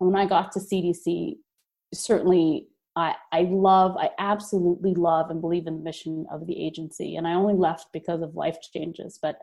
And 0.00 0.10
when 0.10 0.20
I 0.20 0.26
got 0.26 0.52
to 0.52 0.60
CDC, 0.60 1.36
certainly 1.92 2.68
I, 2.96 3.14
I 3.32 3.42
love, 3.50 3.96
I 3.96 4.10
absolutely 4.18 4.94
love 4.94 5.30
and 5.30 5.40
believe 5.40 5.66
in 5.66 5.78
the 5.78 5.82
mission 5.82 6.26
of 6.30 6.46
the 6.46 6.64
agency. 6.64 7.16
And 7.16 7.26
I 7.26 7.34
only 7.34 7.54
left 7.54 7.86
because 7.92 8.22
of 8.22 8.36
life 8.36 8.56
changes. 8.72 9.18
But 9.20 9.38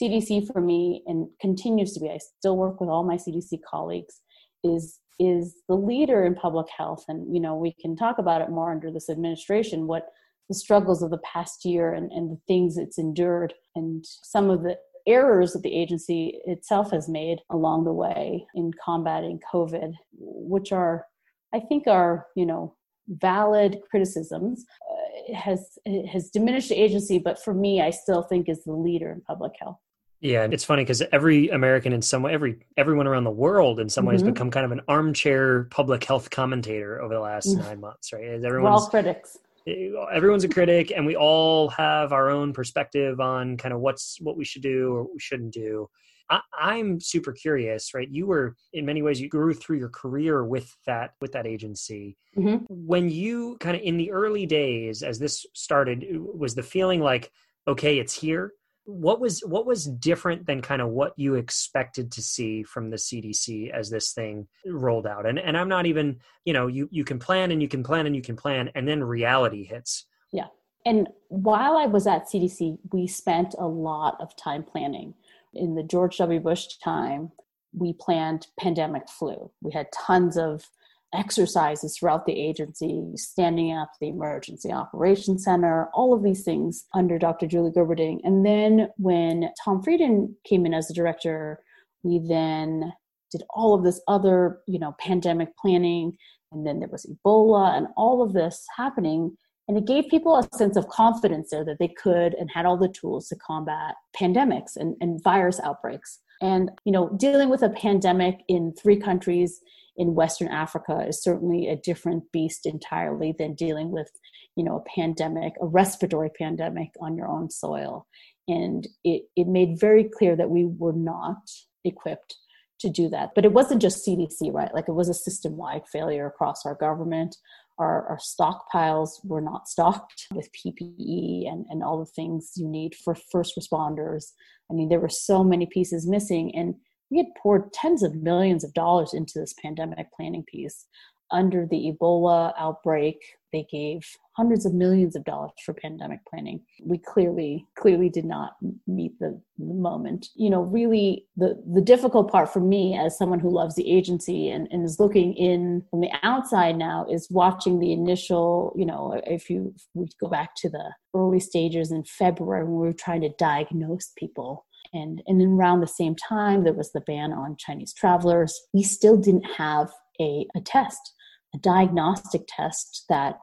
CDC 0.00 0.52
for 0.52 0.60
me 0.60 1.02
and 1.06 1.28
continues 1.40 1.92
to 1.94 2.00
be, 2.00 2.10
I 2.10 2.18
still 2.18 2.56
work 2.56 2.80
with 2.80 2.90
all 2.90 3.04
my 3.04 3.16
CDC 3.16 3.60
colleagues, 3.68 4.20
is 4.62 4.98
is 5.18 5.56
the 5.68 5.74
leader 5.74 6.24
in 6.24 6.34
public 6.34 6.66
health. 6.74 7.04
And 7.08 7.34
you 7.34 7.40
know, 7.40 7.54
we 7.54 7.74
can 7.80 7.96
talk 7.96 8.18
about 8.18 8.40
it 8.40 8.50
more 8.50 8.70
under 8.70 8.90
this 8.90 9.10
administration, 9.10 9.86
what 9.86 10.06
the 10.50 10.54
struggles 10.54 11.00
of 11.00 11.10
the 11.10 11.18
past 11.18 11.64
year 11.64 11.94
and, 11.94 12.10
and 12.10 12.28
the 12.32 12.40
things 12.48 12.76
it's 12.76 12.98
endured 12.98 13.54
and 13.76 14.04
some 14.04 14.50
of 14.50 14.64
the 14.64 14.76
errors 15.06 15.52
that 15.52 15.62
the 15.62 15.72
agency 15.72 16.40
itself 16.44 16.90
has 16.90 17.08
made 17.08 17.38
along 17.50 17.84
the 17.84 17.92
way 17.92 18.44
in 18.56 18.72
combating 18.84 19.38
COVID, 19.54 19.92
which 20.18 20.72
are, 20.72 21.06
I 21.54 21.60
think, 21.60 21.86
are 21.86 22.26
you 22.34 22.44
know 22.46 22.74
valid 23.08 23.78
criticisms. 23.90 24.64
Uh, 24.90 25.34
has 25.34 25.78
has 26.12 26.30
diminished 26.30 26.68
the 26.68 26.74
agency, 26.74 27.18
but 27.18 27.42
for 27.42 27.54
me, 27.54 27.80
I 27.80 27.90
still 27.90 28.22
think 28.22 28.48
is 28.48 28.64
the 28.64 28.72
leader 28.72 29.12
in 29.12 29.20
public 29.20 29.52
health. 29.60 29.78
Yeah, 30.20 30.46
it's 30.50 30.64
funny 30.64 30.82
because 30.82 31.02
every 31.12 31.48
American 31.48 31.92
in 31.92 32.02
some 32.02 32.22
way, 32.22 32.32
every 32.34 32.58
everyone 32.76 33.06
around 33.06 33.24
the 33.24 33.30
world 33.30 33.78
in 33.78 33.88
some 33.88 34.04
ways 34.04 34.22
Mhm. 34.22 34.26
become 34.34 34.50
kind 34.50 34.66
of 34.66 34.72
an 34.72 34.80
armchair 34.88 35.64
public 35.70 36.02
health 36.04 36.28
commentator 36.30 37.00
over 37.00 37.14
the 37.14 37.20
last 37.20 37.48
Mm. 37.48 37.58
nine 37.60 37.80
months, 37.80 38.12
right? 38.12 38.24
As 38.24 38.42
We're 38.42 38.60
all 38.68 38.86
critics. 38.88 39.38
Everyone's 39.66 40.44
a 40.44 40.48
critic, 40.48 40.92
and 40.94 41.06
we 41.06 41.16
all 41.16 41.68
have 41.70 42.12
our 42.12 42.30
own 42.30 42.52
perspective 42.52 43.20
on 43.20 43.56
kind 43.56 43.74
of 43.74 43.80
what's 43.80 44.18
what 44.20 44.36
we 44.36 44.44
should 44.44 44.62
do 44.62 44.92
or 44.94 45.02
what 45.02 45.12
we 45.12 45.20
shouldn't 45.20 45.52
do. 45.52 45.88
I, 46.30 46.40
I'm 46.58 47.00
super 47.00 47.32
curious, 47.32 47.92
right? 47.92 48.08
You 48.08 48.26
were 48.26 48.56
in 48.72 48.86
many 48.86 49.02
ways 49.02 49.20
you 49.20 49.28
grew 49.28 49.52
through 49.52 49.78
your 49.78 49.88
career 49.88 50.44
with 50.44 50.74
that 50.86 51.12
with 51.20 51.32
that 51.32 51.46
agency. 51.46 52.16
Mhm. 52.36 52.64
When 52.68 53.10
you 53.10 53.56
kind 53.58 53.76
of 53.76 53.82
in 53.82 53.96
the 53.96 54.12
early 54.12 54.46
days 54.46 55.02
as 55.02 55.18
this 55.18 55.44
started, 55.54 56.06
was 56.10 56.54
the 56.54 56.62
feeling 56.62 57.00
like, 57.00 57.30
okay, 57.66 57.98
it's 57.98 58.14
here? 58.14 58.52
What 58.84 59.20
was 59.20 59.40
what 59.40 59.66
was 59.66 59.84
different 59.86 60.46
than 60.46 60.62
kind 60.62 60.82
of 60.82 60.88
what 60.88 61.12
you 61.16 61.34
expected 61.34 62.10
to 62.12 62.22
see 62.22 62.62
from 62.62 62.90
the 62.90 62.96
CDC 62.96 63.70
as 63.70 63.90
this 63.90 64.12
thing 64.12 64.48
rolled 64.66 65.06
out? 65.06 65.26
And 65.26 65.38
and 65.38 65.56
I'm 65.56 65.68
not 65.68 65.86
even, 65.86 66.18
you 66.44 66.52
know, 66.52 66.66
you 66.66 66.88
you 66.90 67.04
can 67.04 67.18
plan 67.18 67.50
and 67.50 67.62
you 67.62 67.68
can 67.68 67.82
plan 67.82 68.06
and 68.06 68.16
you 68.16 68.22
can 68.22 68.36
plan, 68.36 68.70
and 68.74 68.88
then 68.88 69.04
reality 69.04 69.64
hits. 69.64 70.06
Yeah 70.32 70.46
and 70.86 71.08
while 71.28 71.76
I 71.76 71.86
was 71.86 72.06
at 72.06 72.26
CDC, 72.26 72.78
we 72.92 73.06
spent 73.06 73.54
a 73.58 73.66
lot 73.66 74.16
of 74.20 74.34
time 74.36 74.62
planning. 74.62 75.14
In 75.54 75.74
the 75.74 75.82
George 75.82 76.16
W. 76.18 76.40
Bush 76.40 76.66
time, 76.82 77.32
we 77.72 77.92
planned 77.92 78.46
pandemic 78.58 79.08
flu. 79.08 79.50
We 79.60 79.72
had 79.72 79.92
tons 79.92 80.36
of 80.36 80.68
exercises 81.14 81.96
throughout 81.96 82.26
the 82.26 82.38
agency, 82.38 83.04
standing 83.16 83.76
up 83.76 83.90
the 84.00 84.08
Emergency 84.08 84.72
Operations 84.72 85.44
Center, 85.44 85.88
all 85.94 86.14
of 86.14 86.22
these 86.22 86.44
things 86.44 86.84
under 86.94 87.18
Dr. 87.18 87.46
Julie 87.46 87.70
Gerberding. 87.70 88.20
And 88.24 88.44
then 88.46 88.88
when 88.96 89.50
Tom 89.64 89.82
Frieden 89.82 90.36
came 90.44 90.66
in 90.66 90.74
as 90.74 90.88
the 90.88 90.94
director, 90.94 91.60
we 92.02 92.18
then 92.18 92.92
did 93.30 93.42
all 93.50 93.74
of 93.74 93.84
this 93.84 94.00
other, 94.08 94.60
you 94.66 94.78
know, 94.78 94.94
pandemic 94.98 95.56
planning. 95.56 96.16
And 96.52 96.66
then 96.66 96.80
there 96.80 96.88
was 96.88 97.06
Ebola 97.06 97.76
and 97.76 97.88
all 97.96 98.22
of 98.22 98.32
this 98.32 98.64
happening. 98.76 99.36
And 99.68 99.78
it 99.78 99.86
gave 99.86 100.08
people 100.10 100.36
a 100.36 100.56
sense 100.56 100.76
of 100.76 100.88
confidence 100.88 101.50
there 101.50 101.64
that 101.64 101.78
they 101.78 101.88
could 101.88 102.34
and 102.34 102.50
had 102.52 102.66
all 102.66 102.76
the 102.76 102.88
tools 102.88 103.28
to 103.28 103.36
combat 103.36 103.94
pandemics 104.16 104.76
and, 104.76 104.96
and 105.00 105.22
virus 105.22 105.60
outbreaks. 105.62 106.18
And, 106.42 106.70
you 106.84 106.92
know, 106.92 107.10
dealing 107.18 107.50
with 107.50 107.62
a 107.62 107.70
pandemic 107.70 108.40
in 108.48 108.72
three 108.72 108.96
countries 108.96 109.60
in 109.96 110.14
Western 110.14 110.48
Africa 110.48 111.04
is 111.08 111.22
certainly 111.22 111.68
a 111.68 111.76
different 111.76 112.24
beast 112.32 112.66
entirely 112.66 113.34
than 113.38 113.54
dealing 113.54 113.90
with, 113.90 114.10
you 114.56 114.64
know, 114.64 114.76
a 114.76 115.00
pandemic, 115.00 115.54
a 115.60 115.66
respiratory 115.66 116.30
pandemic 116.38 116.90
on 117.00 117.16
your 117.16 117.28
own 117.28 117.50
soil. 117.50 118.06
And 118.48 118.86
it, 119.04 119.22
it 119.36 119.46
made 119.46 119.80
very 119.80 120.04
clear 120.04 120.36
that 120.36 120.50
we 120.50 120.64
were 120.64 120.92
not 120.92 121.38
equipped 121.84 122.36
to 122.80 122.88
do 122.88 123.08
that. 123.10 123.30
But 123.34 123.44
it 123.44 123.52
wasn't 123.52 123.82
just 123.82 124.06
CDC, 124.06 124.52
right? 124.52 124.74
Like 124.74 124.88
it 124.88 124.94
was 124.94 125.08
a 125.08 125.14
system 125.14 125.56
wide 125.56 125.82
failure 125.92 126.26
across 126.26 126.64
our 126.64 126.74
government. 126.74 127.36
Our, 127.78 128.06
our 128.08 128.18
stockpiles 128.18 129.10
were 129.24 129.40
not 129.40 129.68
stocked 129.68 130.26
with 130.34 130.50
PPE 130.52 131.50
and, 131.50 131.66
and 131.70 131.82
all 131.82 131.98
the 131.98 132.10
things 132.10 132.52
you 132.56 132.68
need 132.68 132.94
for 132.94 133.14
first 133.30 133.54
responders. 133.58 134.32
I 134.70 134.74
mean, 134.74 134.88
there 134.88 135.00
were 135.00 135.08
so 135.08 135.42
many 135.42 135.66
pieces 135.66 136.06
missing, 136.06 136.54
and 136.54 136.74
we 137.10 137.18
had 137.18 137.26
poured 137.40 137.72
tens 137.72 138.02
of 138.02 138.14
millions 138.14 138.64
of 138.64 138.72
dollars 138.74 139.12
into 139.14 139.38
this 139.38 139.54
pandemic 139.60 140.06
planning 140.16 140.44
piece. 140.44 140.86
Under 141.32 141.64
the 141.64 141.92
Ebola 141.92 142.52
outbreak, 142.58 143.18
they 143.52 143.64
gave 143.70 144.00
hundreds 144.36 144.66
of 144.66 144.74
millions 144.74 145.14
of 145.14 145.24
dollars 145.24 145.52
for 145.64 145.74
pandemic 145.74 146.20
planning. 146.28 146.60
We 146.82 146.98
clearly, 146.98 147.66
clearly 147.78 148.08
did 148.08 148.24
not 148.24 148.54
meet 148.88 149.18
the, 149.20 149.40
the 149.58 149.74
moment. 149.74 150.28
You 150.34 150.50
know, 150.50 150.62
really, 150.62 151.26
the 151.36 151.62
the 151.72 151.80
difficult 151.80 152.32
part 152.32 152.52
for 152.52 152.60
me 152.60 152.98
as 152.98 153.16
someone 153.16 153.38
who 153.38 153.50
loves 153.50 153.76
the 153.76 153.88
agency 153.88 154.50
and, 154.50 154.66
and 154.72 154.84
is 154.84 154.98
looking 154.98 155.34
in 155.34 155.84
from 155.90 156.00
the 156.00 156.10
outside 156.24 156.76
now 156.76 157.06
is 157.08 157.28
watching 157.30 157.78
the 157.78 157.92
initial. 157.92 158.72
You 158.76 158.86
know, 158.86 159.20
if 159.24 159.48
you 159.48 159.72
if 159.76 159.82
we 159.94 160.08
go 160.20 160.28
back 160.28 160.56
to 160.56 160.68
the 160.68 160.92
early 161.14 161.40
stages 161.40 161.92
in 161.92 162.02
February 162.04 162.64
when 162.64 162.72
we 162.72 162.86
were 162.88 162.92
trying 162.92 163.20
to 163.20 163.30
diagnose 163.38 164.10
people 164.16 164.66
and 164.92 165.22
and 165.26 165.42
around 165.42 165.80
the 165.80 165.86
same 165.86 166.14
time 166.14 166.64
there 166.64 166.72
was 166.72 166.92
the 166.92 167.00
ban 167.02 167.32
on 167.32 167.56
chinese 167.58 167.92
travelers. 167.92 168.60
We 168.72 168.82
still 168.82 169.16
didn't 169.16 169.46
have 169.56 169.90
a, 170.20 170.46
a 170.54 170.60
test 170.60 171.14
a 171.54 171.58
diagnostic 171.58 172.42
test 172.48 173.04
that 173.08 173.38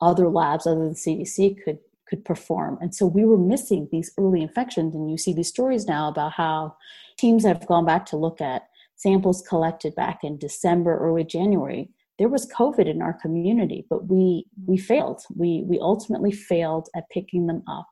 other 0.00 0.28
labs 0.28 0.66
other 0.66 0.80
than 0.80 0.94
cdc 0.94 1.56
could 1.64 1.78
could 2.12 2.24
perform. 2.26 2.76
And 2.82 2.94
so 2.94 3.06
we 3.06 3.24
were 3.24 3.38
missing 3.38 3.88
these 3.90 4.12
early 4.18 4.42
infections. 4.42 4.94
And 4.94 5.10
you 5.10 5.16
see 5.16 5.32
these 5.32 5.48
stories 5.48 5.86
now 5.86 6.08
about 6.08 6.32
how 6.32 6.76
teams 7.18 7.42
have 7.46 7.66
gone 7.66 7.86
back 7.86 8.04
to 8.06 8.18
look 8.18 8.42
at 8.42 8.64
samples 8.96 9.42
collected 9.48 9.94
back 9.94 10.20
in 10.22 10.36
december 10.36 10.98
early 10.98 11.24
january. 11.24 11.88
There 12.18 12.28
was 12.28 12.46
covid 12.52 12.86
in 12.86 13.00
our 13.00 13.14
community 13.14 13.86
but 13.88 14.08
we 14.08 14.44
we 14.66 14.76
failed. 14.76 15.22
We 15.34 15.64
we 15.66 15.78
ultimately 15.80 16.32
failed 16.32 16.88
at 16.94 17.08
picking 17.10 17.46
them 17.46 17.62
up 17.66 17.88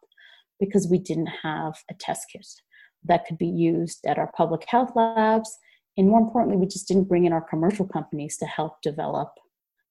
because 0.59 0.87
we 0.87 0.99
didn't 0.99 1.30
have 1.42 1.75
a 1.90 1.95
test 1.95 2.26
kit 2.30 2.47
that 3.04 3.26
could 3.26 3.38
be 3.38 3.49
used 3.49 4.04
at 4.07 4.19
our 4.19 4.30
public 4.37 4.64
health 4.66 4.92
labs. 4.95 5.59
And 5.97 6.09
more 6.09 6.21
importantly, 6.21 6.57
we 6.57 6.66
just 6.66 6.88
didn't 6.88 7.09
bring 7.09 7.25
in 7.25 7.33
our 7.33 7.40
commercial 7.40 7.87
companies 7.87 8.37
to 8.38 8.47
help 8.47 8.80
develop 8.83 9.33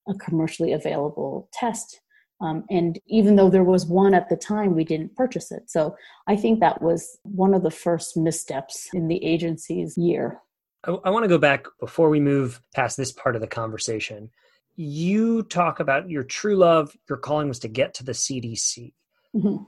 a 0.07 0.13
commercially 0.15 0.73
available 0.73 1.49
test. 1.53 2.01
Um, 2.41 2.63
and 2.69 2.97
even 3.07 3.35
though 3.35 3.49
there 3.49 3.65
was 3.65 3.85
one 3.85 4.13
at 4.13 4.29
the 4.29 4.37
time, 4.37 4.75
we 4.75 4.85
didn't 4.85 5.15
purchase 5.15 5.51
it. 5.51 5.69
So 5.69 5.95
I 6.27 6.35
think 6.35 6.61
that 6.61 6.81
was 6.81 7.17
one 7.23 7.53
of 7.53 7.63
the 7.63 7.71
first 7.71 8.15
missteps 8.15 8.87
in 8.93 9.07
the 9.07 9.23
agency's 9.23 9.97
year. 9.97 10.39
I, 10.85 10.91
I 11.03 11.09
want 11.09 11.25
to 11.25 11.29
go 11.29 11.37
back 11.37 11.65
before 11.79 12.09
we 12.09 12.19
move 12.19 12.61
past 12.73 12.95
this 12.95 13.11
part 13.11 13.35
of 13.35 13.41
the 13.41 13.47
conversation. 13.47 14.29
You 14.75 15.43
talk 15.43 15.81
about 15.81 16.09
your 16.09 16.23
true 16.23 16.55
love, 16.55 16.95
your 17.09 17.17
calling 17.17 17.49
was 17.49 17.59
to 17.59 17.67
get 17.67 17.93
to 17.95 18.05
the 18.05 18.13
CDC. 18.13 18.93
Mhm. 19.35 19.65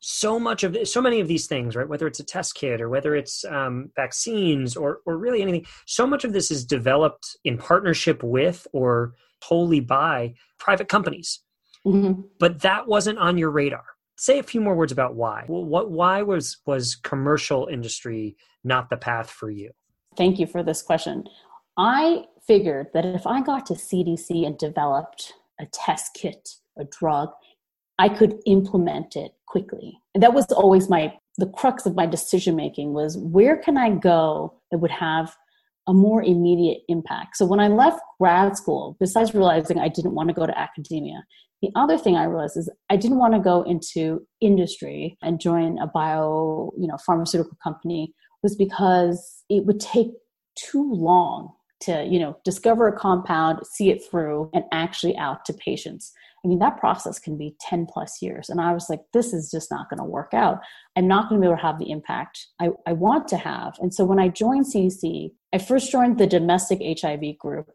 So 0.00 0.40
much 0.40 0.64
of 0.64 0.76
so 0.88 1.00
many 1.00 1.20
of 1.20 1.28
these 1.28 1.46
things 1.46 1.76
right? 1.76 1.88
Whether 1.88 2.06
it's 2.06 2.20
a 2.20 2.24
test 2.24 2.54
kit 2.54 2.80
or 2.80 2.88
whether 2.88 3.14
it's 3.14 3.44
um, 3.44 3.90
vaccines 3.94 4.76
or 4.76 5.00
or 5.06 5.18
really 5.18 5.42
anything 5.42 5.66
so 5.86 6.06
much 6.06 6.24
of 6.24 6.32
this 6.32 6.50
is 6.50 6.64
developed 6.64 7.36
in 7.44 7.58
partnership 7.58 8.22
with 8.22 8.66
or 8.72 9.14
wholly 9.42 9.80
by 9.80 10.34
private 10.58 10.88
companies. 10.88 11.40
Mhm. 11.86 12.24
but 12.38 12.60
that 12.60 12.86
wasn't 12.88 13.18
on 13.18 13.38
your 13.38 13.50
radar. 13.50 13.84
Say 14.18 14.38
a 14.38 14.42
few 14.42 14.60
more 14.60 14.74
words 14.74 14.92
about 14.92 15.14
why. 15.14 15.46
Well, 15.48 15.64
what 15.64 15.90
why 15.90 16.20
was 16.20 16.58
was 16.66 16.94
commercial 16.94 17.68
industry 17.68 18.36
not 18.64 18.90
the 18.90 18.98
path 18.98 19.30
for 19.30 19.50
you? 19.50 19.70
Thank 20.16 20.38
you 20.38 20.46
for 20.46 20.62
this 20.62 20.82
question. 20.82 21.24
I 21.78 22.24
figured 22.46 22.88
that 22.92 23.06
if 23.06 23.26
I 23.26 23.40
got 23.40 23.64
to 23.66 23.74
CDC 23.74 24.44
and 24.46 24.58
developed 24.58 25.32
a 25.58 25.66
test 25.72 26.12
kit, 26.14 26.56
a 26.78 26.84
drug, 26.84 27.30
I 28.00 28.08
could 28.08 28.40
implement 28.46 29.14
it 29.14 29.32
quickly. 29.46 30.00
And 30.14 30.22
that 30.22 30.32
was 30.32 30.46
always 30.46 30.88
my 30.88 31.12
the 31.36 31.46
crux 31.46 31.84
of 31.86 31.94
my 31.94 32.06
decision 32.06 32.56
making 32.56 32.94
was 32.94 33.16
where 33.18 33.56
can 33.56 33.76
I 33.76 33.90
go 33.90 34.54
that 34.70 34.78
would 34.78 34.90
have 34.90 35.36
a 35.86 35.92
more 35.92 36.22
immediate 36.22 36.78
impact. 36.88 37.36
So 37.36 37.44
when 37.46 37.60
I 37.60 37.68
left 37.68 38.00
grad 38.18 38.56
school, 38.56 38.96
besides 38.98 39.34
realizing 39.34 39.78
I 39.78 39.88
didn't 39.88 40.14
want 40.14 40.28
to 40.28 40.34
go 40.34 40.46
to 40.46 40.58
academia, 40.58 41.24
the 41.62 41.70
other 41.76 41.98
thing 41.98 42.16
I 42.16 42.24
realized 42.24 42.56
is 42.56 42.70
I 42.88 42.96
didn't 42.96 43.18
want 43.18 43.34
to 43.34 43.40
go 43.40 43.62
into 43.62 44.26
industry 44.40 45.18
and 45.22 45.40
join 45.40 45.78
a 45.78 45.86
bio, 45.86 46.72
you 46.78 46.86
know, 46.86 46.96
pharmaceutical 47.04 47.56
company 47.62 48.14
was 48.42 48.56
because 48.56 49.44
it 49.50 49.66
would 49.66 49.80
take 49.80 50.08
too 50.56 50.90
long 50.90 51.52
to, 51.80 52.04
you 52.04 52.18
know, 52.18 52.36
discover 52.44 52.88
a 52.88 52.98
compound, 52.98 53.60
see 53.66 53.90
it 53.90 54.02
through 54.10 54.50
and 54.54 54.64
actually 54.72 55.16
out 55.16 55.44
to 55.46 55.52
patients. 55.52 56.12
I 56.44 56.48
mean, 56.48 56.58
that 56.60 56.78
process 56.78 57.18
can 57.18 57.36
be 57.36 57.54
10 57.60 57.86
plus 57.92 58.22
years. 58.22 58.48
And 58.48 58.60
I 58.60 58.72
was 58.72 58.88
like, 58.88 59.00
this 59.12 59.32
is 59.32 59.50
just 59.50 59.70
not 59.70 59.90
going 59.90 59.98
to 59.98 60.04
work 60.04 60.32
out. 60.32 60.60
I'm 60.96 61.06
not 61.06 61.28
going 61.28 61.40
to 61.40 61.44
be 61.44 61.48
able 61.48 61.58
to 61.58 61.62
have 61.62 61.78
the 61.78 61.90
impact 61.90 62.46
I, 62.60 62.70
I 62.86 62.94
want 62.94 63.28
to 63.28 63.36
have. 63.36 63.74
And 63.80 63.92
so 63.92 64.04
when 64.04 64.18
I 64.18 64.28
joined 64.28 64.66
CDC, 64.66 65.32
I 65.52 65.58
first 65.58 65.92
joined 65.92 66.18
the 66.18 66.26
domestic 66.26 66.80
HIV 67.00 67.38
group 67.38 67.70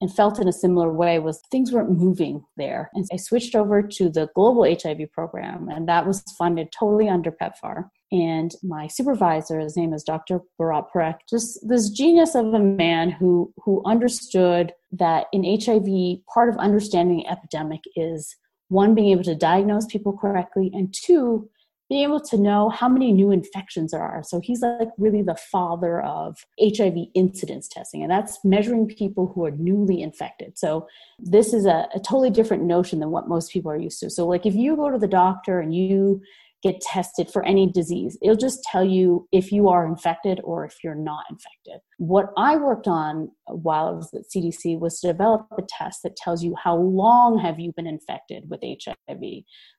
and 0.00 0.14
felt 0.14 0.40
in 0.40 0.48
a 0.48 0.52
similar 0.52 0.92
way 0.92 1.18
was 1.18 1.40
things 1.50 1.72
weren't 1.72 1.90
moving 1.90 2.44
there. 2.56 2.90
And 2.94 3.04
I 3.12 3.16
switched 3.16 3.54
over 3.54 3.82
to 3.82 4.08
the 4.08 4.28
global 4.34 4.64
HIV 4.64 5.10
program, 5.12 5.68
and 5.68 5.88
that 5.88 6.06
was 6.06 6.22
funded 6.38 6.68
totally 6.72 7.08
under 7.08 7.32
PEPFAR. 7.32 7.88
And 8.12 8.52
my 8.62 8.86
supervisor, 8.86 9.58
his 9.58 9.76
name 9.76 9.92
is 9.92 10.04
Dr. 10.04 10.40
Bharat 10.58 10.86
Parekh, 10.94 11.18
just 11.28 11.58
this 11.68 11.90
genius 11.90 12.34
of 12.34 12.46
a 12.54 12.60
man 12.60 13.10
who 13.10 13.52
who 13.64 13.82
understood 13.84 14.72
that 14.92 15.26
in 15.32 15.44
HIV, 15.44 16.24
part 16.32 16.48
of 16.48 16.56
understanding 16.56 17.26
epidemic 17.26 17.80
is 17.96 18.36
one 18.68 18.94
being 18.94 19.10
able 19.10 19.24
to 19.24 19.34
diagnose 19.34 19.86
people 19.86 20.16
correctly, 20.16 20.70
and 20.72 20.94
two 20.94 21.48
being 21.88 22.02
able 22.02 22.20
to 22.20 22.36
know 22.36 22.68
how 22.68 22.88
many 22.88 23.12
new 23.12 23.30
infections 23.30 23.92
there 23.92 24.02
are. 24.02 24.22
So 24.22 24.40
he's 24.40 24.60
like 24.60 24.90
really 24.98 25.22
the 25.22 25.36
father 25.36 26.02
of 26.02 26.36
HIV 26.60 26.96
incidence 27.14 27.66
testing, 27.66 28.02
and 28.02 28.10
that's 28.10 28.44
measuring 28.44 28.86
people 28.86 29.32
who 29.34 29.44
are 29.46 29.52
newly 29.52 30.02
infected. 30.02 30.58
So 30.58 30.86
this 31.18 31.54
is 31.54 31.64
a, 31.64 31.88
a, 31.94 32.00
totally 32.00 32.30
different 32.30 32.64
notion 32.64 33.00
than 33.00 33.10
what 33.10 33.28
most 33.28 33.50
people 33.50 33.70
are 33.70 33.78
used 33.78 34.00
to. 34.00 34.10
So, 34.10 34.26
like 34.26 34.44
if 34.44 34.54
you 34.54 34.76
go 34.76 34.90
to 34.90 34.98
the 34.98 35.08
doctor 35.08 35.60
and 35.60 35.74
you 35.74 36.20
get 36.62 36.80
tested 36.80 37.30
for 37.30 37.44
any 37.44 37.70
disease. 37.70 38.18
It'll 38.20 38.36
just 38.36 38.62
tell 38.64 38.84
you 38.84 39.28
if 39.30 39.52
you 39.52 39.68
are 39.68 39.86
infected 39.86 40.40
or 40.42 40.64
if 40.64 40.76
you're 40.82 40.94
not 40.94 41.24
infected. 41.30 41.80
What 41.98 42.30
I 42.36 42.56
worked 42.56 42.88
on 42.88 43.30
while 43.46 43.88
I 43.88 43.92
was 43.92 44.12
at 44.12 44.22
CDC 44.34 44.78
was 44.80 44.98
to 45.00 45.08
develop 45.08 45.46
a 45.56 45.62
test 45.68 46.00
that 46.02 46.16
tells 46.16 46.42
you 46.42 46.54
how 46.62 46.76
long 46.76 47.38
have 47.38 47.60
you 47.60 47.72
been 47.76 47.86
infected 47.86 48.50
with 48.50 48.60
HIV. 48.62 49.22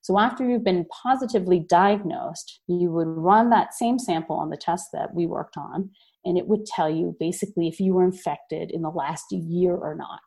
So 0.02 0.18
after 0.18 0.50
you've 0.50 0.64
been 0.64 0.86
positively 1.04 1.66
diagnosed, 1.70 2.62
you 2.68 2.92
would 2.92 3.08
run 3.08 3.50
that 3.50 3.74
same 3.74 4.00
sample 4.00 4.38
on 4.38 4.50
the 4.50 4.58
test 4.58 4.90
that 4.94 5.14
we 5.14 5.26
worked 5.26 5.58
on 5.58 5.90
and 6.26 6.38
it 6.38 6.48
would 6.48 6.66
tell 6.66 6.90
you 6.90 7.16
basically 7.20 7.68
if 7.68 7.80
you 7.80 7.94
were 7.94 8.04
infected 8.04 8.72
in 8.72 8.82
the 8.82 8.90
last 8.90 9.26
year 9.32 9.76
or 9.76 9.96
not. 9.96 10.20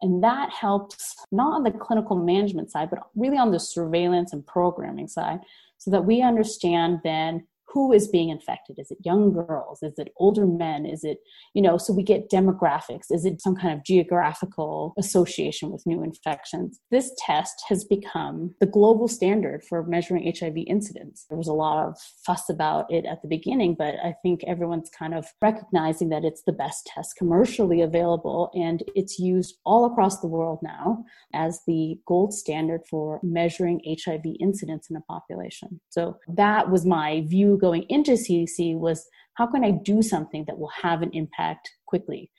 And 0.00 0.22
that 0.22 0.50
helps 0.50 1.16
not 1.32 1.54
on 1.54 1.64
the 1.64 1.72
clinical 1.72 2.16
management 2.16 2.70
side, 2.70 2.90
but 2.90 3.00
really 3.16 3.36
on 3.36 3.50
the 3.50 3.58
surveillance 3.58 4.32
and 4.32 4.46
programming 4.46 5.08
side, 5.08 5.40
so 5.78 5.90
that 5.90 6.04
we 6.04 6.22
understand 6.22 7.00
then 7.02 7.46
who 7.72 7.92
is 7.92 8.08
being 8.08 8.30
infected? 8.30 8.78
Is 8.78 8.90
it 8.90 8.98
young 9.04 9.32
girls? 9.32 9.82
Is 9.82 9.98
it 9.98 10.12
older 10.16 10.46
men? 10.46 10.86
Is 10.86 11.04
it 11.04 11.18
you 11.54 11.62
know 11.62 11.78
so 11.78 11.92
we 11.92 12.02
get 12.02 12.30
demographics. 12.30 13.06
Is 13.10 13.24
it 13.24 13.40
some 13.40 13.56
kind 13.56 13.74
of 13.74 13.84
geographical 13.84 14.94
association 14.98 15.70
with 15.70 15.86
new 15.86 16.02
infections? 16.02 16.80
This 16.90 17.12
test 17.18 17.62
has 17.68 17.84
become 17.84 18.54
the 18.60 18.66
global 18.66 19.08
standard 19.08 19.62
for 19.68 19.84
measuring 19.84 20.32
hiv 20.38 20.56
incidence. 20.66 21.26
There 21.28 21.38
was 21.38 21.48
a 21.48 21.52
lot 21.52 21.86
of 21.86 21.96
fuss 22.24 22.48
about 22.48 22.90
it 22.92 23.04
at 23.04 23.22
the 23.22 23.28
beginning 23.28 23.74
but 23.78 23.94
i 24.04 24.14
think 24.22 24.42
everyone's 24.46 24.90
kind 24.96 25.14
of 25.14 25.26
recognizing 25.42 26.08
that 26.08 26.24
it's 26.24 26.42
the 26.46 26.52
best 26.52 26.86
test 26.86 27.16
commercially 27.16 27.80
available 27.82 28.50
and 28.54 28.82
it's 28.94 29.18
used 29.18 29.56
all 29.64 29.84
across 29.84 30.20
the 30.20 30.26
world 30.26 30.58
now 30.62 31.04
as 31.34 31.60
the 31.66 31.98
gold 32.06 32.32
standard 32.32 32.80
for 32.88 33.20
measuring 33.22 33.80
hiv 34.04 34.24
incidence 34.40 34.88
in 34.90 34.96
a 34.96 35.00
population. 35.02 35.80
So 35.90 36.16
that 36.28 36.70
was 36.70 36.86
my 36.86 37.22
view 37.26 37.57
going 37.58 37.84
into 37.88 38.12
CDC 38.12 38.78
was 38.78 39.06
how 39.34 39.46
can 39.46 39.64
I 39.64 39.70
do 39.70 40.02
something 40.02 40.44
that 40.46 40.58
will 40.58 40.72
have 40.82 41.02
an 41.02 41.10
impact 41.12 41.70
quickly? 41.86 42.30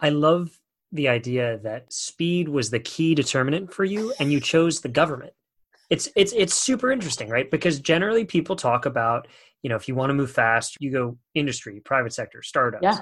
I 0.00 0.10
love 0.10 0.58
the 0.92 1.08
idea 1.08 1.58
that 1.58 1.92
speed 1.92 2.48
was 2.48 2.70
the 2.70 2.80
key 2.80 3.14
determinant 3.14 3.72
for 3.72 3.84
you 3.84 4.14
and 4.18 4.32
you 4.32 4.40
chose 4.40 4.80
the 4.80 4.88
government. 4.88 5.32
It's 5.90 6.08
it's 6.16 6.32
it's 6.32 6.54
super 6.54 6.90
interesting, 6.90 7.28
right? 7.28 7.50
Because 7.50 7.80
generally 7.80 8.24
people 8.24 8.56
talk 8.56 8.86
about, 8.86 9.26
you 9.62 9.70
know, 9.70 9.76
if 9.76 9.88
you 9.88 9.94
want 9.94 10.10
to 10.10 10.14
move 10.14 10.30
fast, 10.30 10.76
you 10.80 10.90
go 10.90 11.18
industry, 11.34 11.80
private 11.84 12.12
sector, 12.12 12.42
startups. 12.42 12.82
Yeah. 12.82 12.98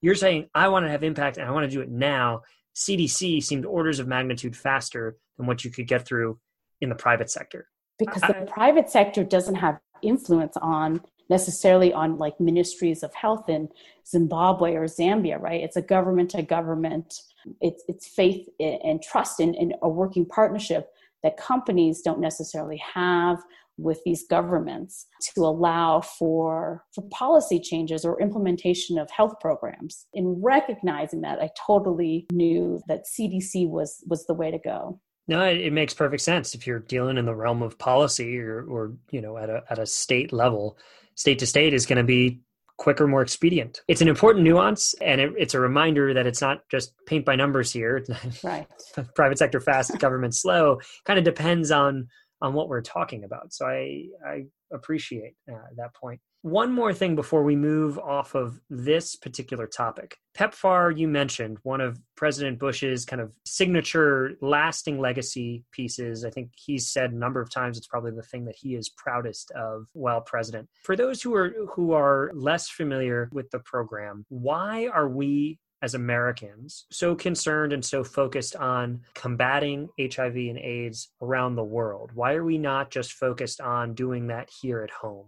You're 0.00 0.14
saying 0.14 0.48
I 0.54 0.68
want 0.68 0.84
to 0.86 0.90
have 0.90 1.02
impact 1.02 1.36
and 1.36 1.46
I 1.48 1.50
want 1.50 1.68
to 1.68 1.74
do 1.74 1.80
it 1.80 1.90
now. 1.90 2.42
CDC 2.76 3.42
seemed 3.42 3.64
orders 3.64 4.00
of 4.00 4.08
magnitude 4.08 4.56
faster 4.56 5.16
than 5.36 5.46
what 5.46 5.64
you 5.64 5.70
could 5.70 5.86
get 5.86 6.06
through 6.06 6.38
in 6.80 6.88
the 6.88 6.94
private 6.94 7.30
sector. 7.30 7.68
Because 7.98 8.22
the 8.22 8.48
private 8.52 8.90
sector 8.90 9.22
doesn't 9.22 9.54
have 9.54 9.78
influence 10.04 10.56
on 10.60 11.00
necessarily 11.30 11.92
on 11.92 12.18
like 12.18 12.38
ministries 12.38 13.02
of 13.02 13.14
health 13.14 13.48
in 13.48 13.68
Zimbabwe 14.06 14.74
or 14.74 14.84
Zambia, 14.84 15.40
right? 15.40 15.62
It's 15.62 15.76
a 15.76 15.82
government 15.82 16.30
to 16.30 16.42
government. 16.42 17.14
It's 17.60 17.82
it's 17.88 18.06
faith 18.06 18.48
and 18.60 19.02
trust 19.02 19.40
in, 19.40 19.54
in 19.54 19.72
a 19.82 19.88
working 19.88 20.26
partnership 20.26 20.90
that 21.22 21.36
companies 21.36 22.02
don't 22.02 22.20
necessarily 22.20 22.76
have 22.76 23.38
with 23.76 23.98
these 24.04 24.24
governments 24.28 25.06
to 25.34 25.40
allow 25.40 26.00
for 26.00 26.84
for 26.94 27.02
policy 27.10 27.58
changes 27.58 28.04
or 28.04 28.20
implementation 28.20 28.98
of 28.98 29.10
health 29.10 29.34
programs. 29.40 30.06
In 30.12 30.40
recognizing 30.42 31.22
that, 31.22 31.40
I 31.40 31.50
totally 31.66 32.26
knew 32.32 32.80
that 32.88 33.06
CDC 33.06 33.68
was 33.68 34.04
was 34.06 34.26
the 34.26 34.34
way 34.34 34.50
to 34.50 34.58
go. 34.58 35.00
No, 35.26 35.42
it, 35.44 35.58
it, 35.58 35.72
makes 35.72 35.94
perfect 35.94 36.22
sense 36.22 36.54
if 36.54 36.66
you're 36.66 36.80
dealing 36.80 37.16
in 37.16 37.24
the 37.24 37.34
realm 37.34 37.62
of 37.62 37.78
policy 37.78 38.38
or, 38.38 38.64
or 38.64 38.92
you 39.10 39.22
know 39.22 39.38
at 39.38 39.48
a 39.48 39.64
at 39.70 39.78
a 39.78 39.86
state 39.86 40.32
level. 40.32 40.78
State 41.14 41.38
to 41.38 41.46
state 41.46 41.72
is 41.72 41.86
going 41.86 41.98
to 41.98 42.04
be 42.04 42.40
quicker, 42.76 43.06
more 43.06 43.22
expedient. 43.22 43.82
It's 43.88 44.00
an 44.00 44.08
important 44.08 44.44
nuance, 44.44 44.94
and 45.00 45.20
it, 45.20 45.32
it's 45.38 45.54
a 45.54 45.60
reminder 45.60 46.12
that 46.12 46.26
it's 46.26 46.40
not 46.40 46.68
just 46.68 46.92
paint 47.06 47.24
by 47.24 47.36
numbers 47.36 47.72
here. 47.72 48.04
Right. 48.42 48.66
Private 49.14 49.38
sector 49.38 49.60
fast, 49.60 49.98
government 49.98 50.34
slow. 50.34 50.80
Kind 51.04 51.18
of 51.18 51.24
depends 51.24 51.70
on 51.70 52.08
on 52.42 52.52
what 52.52 52.68
we're 52.68 52.82
talking 52.82 53.24
about. 53.24 53.54
So 53.54 53.66
I 53.66 54.06
I 54.26 54.44
appreciate 54.74 55.34
uh, 55.50 55.56
that 55.76 55.94
point. 55.94 56.20
One 56.42 56.72
more 56.72 56.92
thing 56.92 57.16
before 57.16 57.42
we 57.42 57.56
move 57.56 57.98
off 57.98 58.34
of 58.34 58.60
this 58.68 59.16
particular 59.16 59.66
topic. 59.66 60.18
PEPFAR, 60.36 60.98
you 60.98 61.08
mentioned 61.08 61.56
one 61.62 61.80
of 61.80 61.98
President 62.16 62.58
Bush's 62.58 63.06
kind 63.06 63.22
of 63.22 63.32
signature 63.46 64.32
lasting 64.42 65.00
legacy 65.00 65.64
pieces. 65.72 66.22
I 66.22 66.28
think 66.28 66.50
he's 66.54 66.86
said 66.86 67.12
a 67.12 67.16
number 67.16 67.40
of 67.40 67.50
times 67.50 67.78
it's 67.78 67.86
probably 67.86 68.10
the 68.10 68.22
thing 68.22 68.44
that 68.44 68.56
he 68.58 68.74
is 68.74 68.90
proudest 68.90 69.52
of 69.52 69.86
while 69.94 70.20
president. 70.20 70.68
For 70.82 70.96
those 70.96 71.22
who 71.22 71.34
are 71.34 71.54
who 71.74 71.92
are 71.92 72.30
less 72.34 72.68
familiar 72.68 73.30
with 73.32 73.50
the 73.50 73.60
program, 73.60 74.26
why 74.28 74.88
are 74.88 75.08
we 75.08 75.58
as 75.84 75.94
Americans 75.94 76.86
so 76.90 77.14
concerned 77.14 77.74
and 77.74 77.84
so 77.84 78.02
focused 78.02 78.56
on 78.56 79.02
combating 79.14 79.90
HIV 80.00 80.34
and 80.34 80.58
AIDS 80.58 81.10
around 81.20 81.56
the 81.56 81.62
world? 81.62 82.10
Why 82.14 82.32
are 82.32 82.44
we 82.44 82.56
not 82.56 82.90
just 82.90 83.12
focused 83.12 83.60
on 83.60 83.94
doing 83.94 84.28
that 84.28 84.48
here 84.62 84.82
at 84.82 84.90
home? 84.90 85.26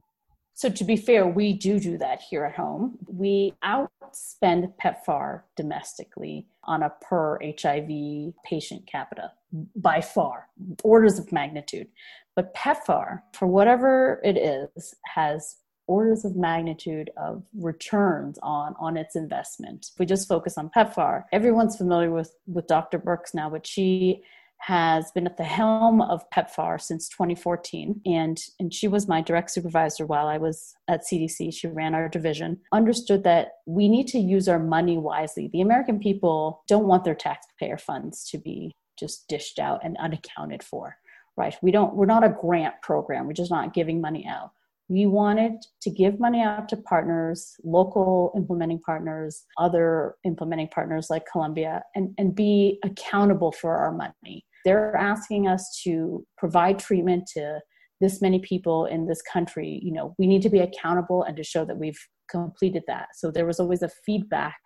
So, 0.55 0.71
to 0.71 0.85
be 0.85 0.97
fair, 0.97 1.27
we 1.27 1.53
do 1.53 1.79
do 1.79 1.99
that 1.99 2.23
here 2.23 2.47
at 2.47 2.55
home. 2.55 2.97
We 3.07 3.53
outspend 3.63 4.73
PEPFAR 4.83 5.43
domestically 5.55 6.47
on 6.65 6.83
a 6.83 6.95
per 7.03 7.39
HIV 7.43 8.33
patient 8.43 8.87
capita 8.87 9.33
by 9.77 10.01
far, 10.01 10.49
orders 10.83 11.19
of 11.19 11.31
magnitude. 11.31 11.89
But 12.35 12.55
PEPFAR, 12.55 13.21
for 13.35 13.47
whatever 13.47 14.23
it 14.25 14.39
is, 14.39 14.95
has 15.05 15.57
orders 15.87 16.25
of 16.25 16.37
magnitude 16.37 17.11
of 17.17 17.43
returns 17.59 18.39
on 18.43 18.75
on 18.79 18.97
its 18.97 19.17
investment. 19.17 19.91
If 19.93 19.99
we 19.99 20.07
just 20.07 20.29
focus 20.29 20.59
on 20.59 20.71
PEPFAR, 20.71 21.25
everyone's 21.33 21.77
familiar 21.77 22.11
with 22.11 22.35
with 22.47 22.67
Dr. 22.67 22.99
Birx 22.99 23.35
now, 23.35 23.51
but 23.51 23.67
she 23.67 24.23
has 24.59 25.11
been 25.13 25.27
at 25.27 25.37
the 25.37 25.45
helm 25.45 26.01
of 26.01 26.29
PEPFAR 26.31 26.81
since 26.81 27.09
2014, 27.09 28.01
and, 28.07 28.43
and 28.59 28.73
she 28.73 28.89
was 28.89 29.07
my 29.07 29.21
direct 29.21 29.51
supervisor 29.51 30.07
while 30.07 30.27
I 30.27 30.39
was 30.39 30.75
at 30.89 31.05
CDC. 31.05 31.55
She 31.55 31.69
ran 31.69 31.95
our 31.95 32.09
division, 32.09 32.59
understood 32.73 33.25
that 33.25 33.59
we 33.67 33.89
need 33.89 34.09
to 34.09 34.19
use 34.19 34.49
our 34.49 34.59
money 34.59 34.97
wisely. 34.97 35.49
The 35.53 35.61
American 35.61 35.99
people 36.01 36.63
don't 36.67 36.87
want 36.87 37.05
their 37.05 37.15
taxpayer 37.15 37.79
funds 37.79 38.29
to 38.31 38.39
be 38.39 38.75
just 38.99 39.29
dished 39.29 39.59
out 39.59 39.81
and 39.85 39.97
unaccounted 39.99 40.63
for, 40.63 40.97
right? 41.37 41.55
We 41.61 41.71
don't, 41.71 41.95
we're 41.95 42.07
not 42.07 42.25
a 42.25 42.37
grant 42.41 42.81
program, 42.83 43.27
we're 43.27 43.35
just 43.35 43.51
not 43.51 43.75
giving 43.75 44.01
money 44.01 44.27
out. 44.27 44.53
We 44.89 45.07
wanted 45.07 45.55
to 45.83 45.91
give 45.91 46.21
money 46.21 46.43
out 46.43 46.69
to 46.71 46.77
partners, 46.77 47.55
local 47.65 48.33
implementing 48.37 48.81
partners, 48.81 49.45
other 49.59 50.15
implementing 50.25 50.69
partners 50.69 51.09
like 51.11 51.25
Columbia, 51.31 51.83
and, 51.95 52.15
and 52.19 52.35
be 52.35 52.79
accountable 52.85 53.53
for 53.53 53.77
our 53.77 53.93
money. 53.93 54.45
They're 54.65 54.97
asking 54.97 55.49
us 55.49 55.81
to 55.85 56.25
provide 56.39 56.79
treatment 56.79 57.29
to 57.35 57.61
this 58.01 58.21
many 58.21 58.41
people 58.41 58.87
in 58.87 59.07
this 59.07 59.23
country. 59.23 59.81
You 59.83 59.93
know, 59.93 60.15
we 60.19 60.27
need 60.27 60.43
to 60.43 60.51
be 60.51 60.61
accountable 60.61 61.23
and 61.23 61.37
to 61.37 61.43
show 61.43 61.65
that 61.65 61.79
we've 61.79 61.99
completed 62.31 62.83
that. 62.87 63.09
So 63.15 63.31
there 63.31 63.47
was 63.47 63.59
always 63.59 63.83
a 63.83 63.91
feedback, 64.05 64.57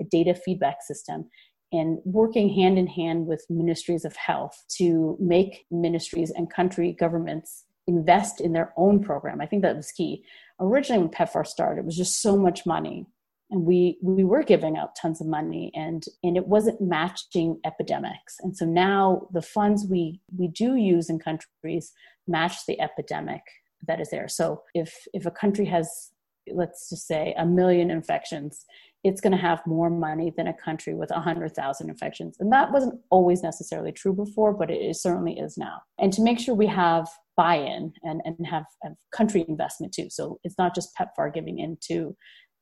a 0.00 0.04
data 0.04 0.34
feedback 0.34 0.82
system 0.82 1.28
and 1.72 1.98
working 2.04 2.48
hand 2.48 2.78
in 2.78 2.86
hand 2.86 3.26
with 3.26 3.44
ministries 3.48 4.04
of 4.04 4.16
health 4.16 4.64
to 4.76 5.16
make 5.20 5.66
ministries 5.70 6.30
and 6.30 6.52
country 6.52 6.96
governments 6.98 7.64
invest 7.90 8.40
in 8.40 8.52
their 8.52 8.72
own 8.76 9.02
program. 9.02 9.40
I 9.40 9.46
think 9.46 9.62
that 9.62 9.76
was 9.76 9.92
key. 9.92 10.24
Originally, 10.60 11.02
when 11.02 11.10
PEPFAR 11.10 11.46
started, 11.46 11.80
it 11.80 11.86
was 11.86 11.96
just 11.96 12.22
so 12.22 12.36
much 12.36 12.66
money, 12.66 13.06
and 13.50 13.64
we 13.64 13.98
we 14.02 14.24
were 14.24 14.42
giving 14.42 14.76
out 14.76 14.96
tons 15.00 15.20
of 15.20 15.26
money, 15.26 15.72
and 15.74 16.04
and 16.22 16.36
it 16.36 16.46
wasn't 16.46 16.80
matching 16.80 17.58
epidemics. 17.64 18.36
And 18.40 18.56
so 18.56 18.64
now 18.64 19.28
the 19.32 19.42
funds 19.42 19.86
we 19.90 20.20
we 20.36 20.48
do 20.48 20.76
use 20.76 21.10
in 21.10 21.18
countries 21.18 21.92
match 22.26 22.66
the 22.66 22.80
epidemic 22.80 23.42
that 23.88 24.00
is 24.00 24.10
there. 24.10 24.28
So 24.28 24.62
if 24.74 24.90
if 25.12 25.26
a 25.26 25.36
country 25.42 25.66
has 25.66 26.10
let's 26.52 26.88
just 26.88 27.06
say 27.06 27.34
a 27.38 27.46
million 27.46 27.90
infections 27.90 28.64
it's 29.02 29.20
going 29.20 29.32
to 29.32 29.38
have 29.38 29.66
more 29.66 29.88
money 29.88 30.32
than 30.36 30.46
a 30.46 30.52
country 30.52 30.94
with 30.94 31.10
100,000 31.10 31.88
infections. 31.88 32.36
And 32.38 32.52
that 32.52 32.70
wasn't 32.70 33.00
always 33.10 33.42
necessarily 33.42 33.92
true 33.92 34.12
before, 34.12 34.52
but 34.52 34.70
it 34.70 34.96
certainly 34.96 35.38
is 35.38 35.56
now. 35.56 35.80
And 35.98 36.12
to 36.12 36.22
make 36.22 36.38
sure 36.38 36.54
we 36.54 36.66
have 36.66 37.08
buy 37.40 37.54
in 37.54 37.90
and, 38.02 38.20
and 38.26 38.36
have, 38.46 38.66
have 38.82 38.92
country 39.14 39.46
investment 39.48 39.94
too. 39.94 40.08
So 40.10 40.38
it's 40.44 40.58
not 40.58 40.74
just 40.74 40.94
PEPFAR 40.94 41.32
giving 41.32 41.58
into 41.58 42.14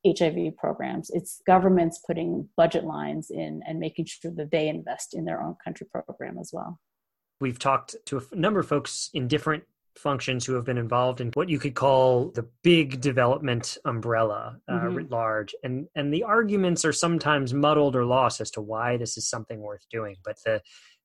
HIV 0.07 0.55
programs, 0.57 1.09
it's 1.13 1.41
governments 1.45 1.99
putting 2.07 2.47
budget 2.55 2.85
lines 2.85 3.29
in 3.29 3.59
and 3.67 3.77
making 3.77 4.05
sure 4.05 4.31
that 4.37 4.51
they 4.51 4.69
invest 4.69 5.13
in 5.13 5.25
their 5.25 5.41
own 5.41 5.55
country 5.61 5.85
program 5.91 6.37
as 6.39 6.51
well. 6.53 6.79
We've 7.41 7.59
talked 7.59 7.97
to 8.05 8.21
a 8.31 8.35
number 8.35 8.61
of 8.61 8.67
folks 8.69 9.09
in 9.13 9.27
different 9.27 9.63
functions 9.97 10.45
who 10.45 10.53
have 10.53 10.63
been 10.63 10.77
involved 10.77 11.19
in 11.19 11.31
what 11.33 11.49
you 11.49 11.59
could 11.59 11.75
call 11.75 12.31
the 12.31 12.47
big 12.63 13.01
development 13.01 13.77
umbrella 13.83 14.57
uh, 14.69 14.73
mm-hmm. 14.73 14.95
writ 14.95 15.11
large 15.11 15.53
and 15.63 15.87
and 15.95 16.13
the 16.13 16.23
arguments 16.23 16.85
are 16.85 16.93
sometimes 16.93 17.53
muddled 17.53 17.97
or 17.97 18.05
lost 18.05 18.39
as 18.39 18.49
to 18.49 18.61
why 18.61 18.95
this 18.95 19.17
is 19.17 19.29
something 19.29 19.59
worth 19.59 19.83
doing 19.91 20.15
but 20.23 20.37
the 20.45 20.61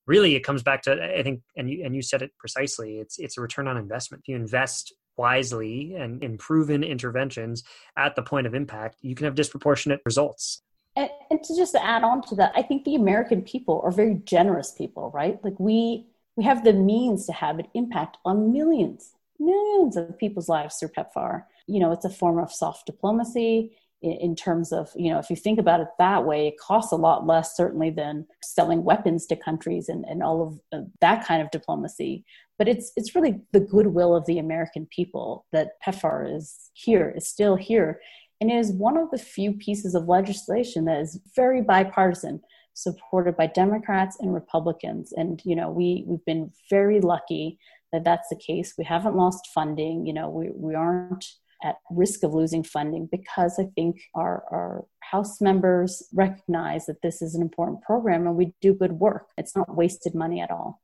really 0.06 0.34
it 0.34 0.40
comes 0.40 0.62
back 0.62 0.82
to 0.82 0.92
i 1.18 1.22
think 1.22 1.40
and 1.56 1.70
you 1.70 1.84
and 1.84 1.94
you 1.94 2.02
said 2.02 2.22
it 2.22 2.30
precisely 2.38 2.98
it's 2.98 3.18
it's 3.18 3.38
a 3.38 3.40
return 3.40 3.66
on 3.66 3.76
investment 3.76 4.22
if 4.22 4.28
you 4.28 4.36
invest 4.36 4.92
wisely 5.16 5.94
and 5.94 6.22
in 6.22 6.38
proven 6.38 6.82
interventions 6.82 7.62
at 7.96 8.16
the 8.16 8.22
point 8.22 8.46
of 8.46 8.54
impact, 8.54 8.96
you 9.00 9.14
can 9.14 9.24
have 9.24 9.34
disproportionate 9.34 10.00
results. 10.04 10.62
And, 10.96 11.10
and 11.30 11.42
to 11.42 11.56
just 11.56 11.74
add 11.74 12.04
on 12.04 12.22
to 12.28 12.34
that, 12.36 12.52
I 12.54 12.62
think 12.62 12.84
the 12.84 12.94
American 12.94 13.42
people 13.42 13.80
are 13.84 13.90
very 13.90 14.14
generous 14.24 14.72
people, 14.72 15.10
right? 15.14 15.42
Like 15.42 15.58
we 15.58 16.06
we 16.36 16.44
have 16.44 16.64
the 16.64 16.72
means 16.72 17.26
to 17.26 17.32
have 17.32 17.60
an 17.60 17.66
impact 17.74 18.16
on 18.24 18.52
millions, 18.52 19.12
millions 19.38 19.96
of 19.96 20.18
people's 20.18 20.48
lives 20.48 20.76
through 20.76 20.88
PEPFAR. 20.88 21.44
You 21.68 21.78
know, 21.78 21.92
it's 21.92 22.04
a 22.04 22.10
form 22.10 22.38
of 22.38 22.52
soft 22.52 22.86
diplomacy 22.86 23.76
in 24.12 24.36
terms 24.36 24.72
of 24.72 24.90
you 24.94 25.10
know 25.10 25.18
if 25.18 25.30
you 25.30 25.36
think 25.36 25.58
about 25.58 25.80
it 25.80 25.88
that 25.98 26.24
way 26.24 26.48
it 26.48 26.58
costs 26.58 26.92
a 26.92 26.96
lot 26.96 27.26
less 27.26 27.56
certainly 27.56 27.90
than 27.90 28.26
selling 28.42 28.84
weapons 28.84 29.26
to 29.26 29.36
countries 29.36 29.88
and, 29.88 30.04
and 30.04 30.22
all 30.22 30.60
of 30.72 30.78
uh, 30.78 30.84
that 31.00 31.26
kind 31.26 31.42
of 31.42 31.50
diplomacy. 31.50 32.24
But 32.58 32.68
it's 32.68 32.92
it's 32.96 33.14
really 33.14 33.40
the 33.52 33.60
goodwill 33.60 34.14
of 34.14 34.26
the 34.26 34.38
american 34.38 34.86
people 34.86 35.46
that 35.52 35.72
pepfar 35.84 36.36
is 36.36 36.70
here 36.74 37.12
is 37.16 37.26
still 37.28 37.56
here. 37.56 38.00
And 38.40 38.50
it 38.50 38.56
is 38.56 38.72
one 38.72 38.96
of 38.96 39.10
the 39.10 39.18
few 39.18 39.52
pieces 39.52 39.94
of 39.94 40.08
legislation 40.08 40.84
that 40.84 41.00
is 41.00 41.20
very 41.34 41.62
bipartisan 41.62 42.40
supported 42.74 43.36
by 43.36 43.46
democrats 43.46 44.16
and 44.20 44.34
republicans. 44.34 45.12
And 45.16 45.40
you 45.44 45.56
know 45.56 45.70
we 45.70 46.04
we've 46.06 46.24
been 46.24 46.52
very 46.68 47.00
lucky 47.00 47.58
that 47.92 48.04
that's 48.04 48.28
the 48.28 48.36
case. 48.36 48.74
We 48.76 48.84
haven't 48.84 49.16
lost 49.16 49.48
funding. 49.54 50.04
You 50.06 50.12
know 50.12 50.28
we, 50.28 50.50
we 50.54 50.74
aren't 50.74 51.24
at 51.62 51.76
risk 51.90 52.22
of 52.22 52.34
losing 52.34 52.64
funding 52.64 53.08
because 53.10 53.58
I 53.58 53.66
think 53.74 54.00
our, 54.14 54.44
our 54.50 54.84
House 55.00 55.40
members 55.40 56.02
recognize 56.12 56.86
that 56.86 57.02
this 57.02 57.22
is 57.22 57.34
an 57.34 57.42
important 57.42 57.82
program 57.82 58.26
and 58.26 58.36
we 58.36 58.52
do 58.60 58.74
good 58.74 58.92
work. 58.92 59.28
It's 59.36 59.54
not 59.54 59.76
wasted 59.76 60.14
money 60.14 60.40
at 60.40 60.50
all. 60.50 60.80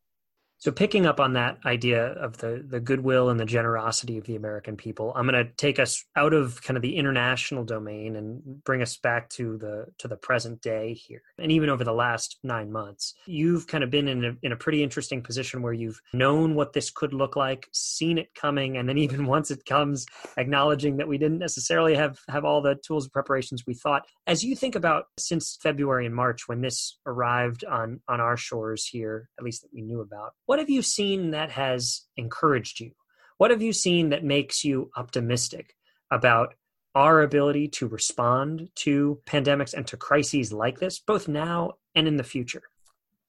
So, 0.61 0.71
picking 0.71 1.07
up 1.07 1.21
on 1.21 1.33
that 1.33 1.57
idea 1.65 2.09
of 2.09 2.37
the, 2.37 2.63
the 2.69 2.81
goodwill 2.81 3.31
and 3.31 3.41
the 3.41 3.47
generosity 3.47 4.19
of 4.19 4.25
the 4.25 4.37
American 4.37 4.77
people, 4.77 5.11
I'm 5.17 5.27
going 5.27 5.43
to 5.43 5.51
take 5.55 5.79
us 5.79 6.05
out 6.17 6.35
of 6.35 6.63
kind 6.63 6.77
of 6.77 6.83
the 6.83 6.97
international 6.97 7.65
domain 7.65 8.15
and 8.17 8.63
bring 8.63 8.83
us 8.83 8.99
back 8.99 9.31
to 9.31 9.57
the 9.57 9.87
to 9.97 10.07
the 10.07 10.19
present 10.19 10.61
day 10.61 10.93
here, 10.93 11.23
and 11.39 11.51
even 11.51 11.71
over 11.71 11.83
the 11.83 11.95
last 11.95 12.37
nine 12.43 12.71
months. 12.71 13.15
You've 13.27 13.67
kind 13.69 13.83
of 13.83 13.91
been 13.91 14.07
in 14.07 14.23
a, 14.23 14.37
in 14.43 14.53
a 14.53 14.57
pretty 14.57 14.83
interesting 14.83 15.23
position 15.23 15.63
where 15.63 15.73
you've 15.73 15.99
known 16.13 16.55
what 16.55 16.75
this 16.75 16.91
could 16.91 17.15
look 17.15 17.37
like, 17.37 17.67
seen 17.73 18.19
it 18.19 18.35
coming, 18.35 18.77
and 18.77 18.87
then 18.87 18.99
even 18.99 19.25
once 19.37 19.51
it 19.51 19.65
comes, 19.65 20.05
acknowledging 20.37 20.99
that 20.99 21.09
we 21.09 21.17
didn't 21.17 21.39
necessarily 21.39 21.95
have 21.95 22.19
have 22.29 22.45
all 22.45 22.61
the 22.61 22.75
tools 22.85 23.05
and 23.05 23.13
preparations 23.15 23.65
we 23.67 23.73
thought. 23.73 24.07
As 24.27 24.45
you 24.45 24.55
think 24.55 24.75
about 24.75 25.07
since 25.19 25.57
February 25.63 26.05
and 26.05 26.15
March 26.15 26.49
when 26.49 26.61
this 26.61 26.99
arrived 27.07 27.65
on 27.65 28.03
on 28.09 28.21
our 28.21 28.37
shores 28.37 28.85
here, 28.85 29.31
at 29.39 29.45
least 29.47 29.63
that 29.63 29.73
we 29.73 29.81
knew 29.81 30.03
about 30.03 30.35
what 30.51 30.59
have 30.59 30.69
you 30.69 30.83
seen 30.83 31.31
that 31.31 31.53
has 31.53 32.09
encouraged 32.17 32.81
you? 32.81 32.91
What 33.39 33.53
have 33.53 33.63
you 33.63 33.73
seen 33.73 34.09
that 34.09 34.25
makes 34.25 34.65
you 34.65 34.91
optimistic 34.97 35.77
about 36.11 36.55
our 36.97 37.23
ability 37.23 37.69
to 37.69 37.87
respond 37.87 38.69
to 38.75 39.21
pandemics 39.27 39.75
and 39.75 39.87
to 39.87 39.97
crises 39.97 40.53
like 40.53 40.81
this, 40.81 40.99
both 40.99 41.29
now 41.29 41.75
and 41.95 42.09
in 42.09 42.17
the 42.17 42.25
future? 42.25 42.65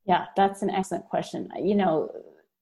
Yeah, 0.08 0.26
that's 0.36 0.64
an 0.64 0.72
excellent 0.72 1.10
question. 1.10 1.48
You 1.62 1.76
know, 1.76 2.10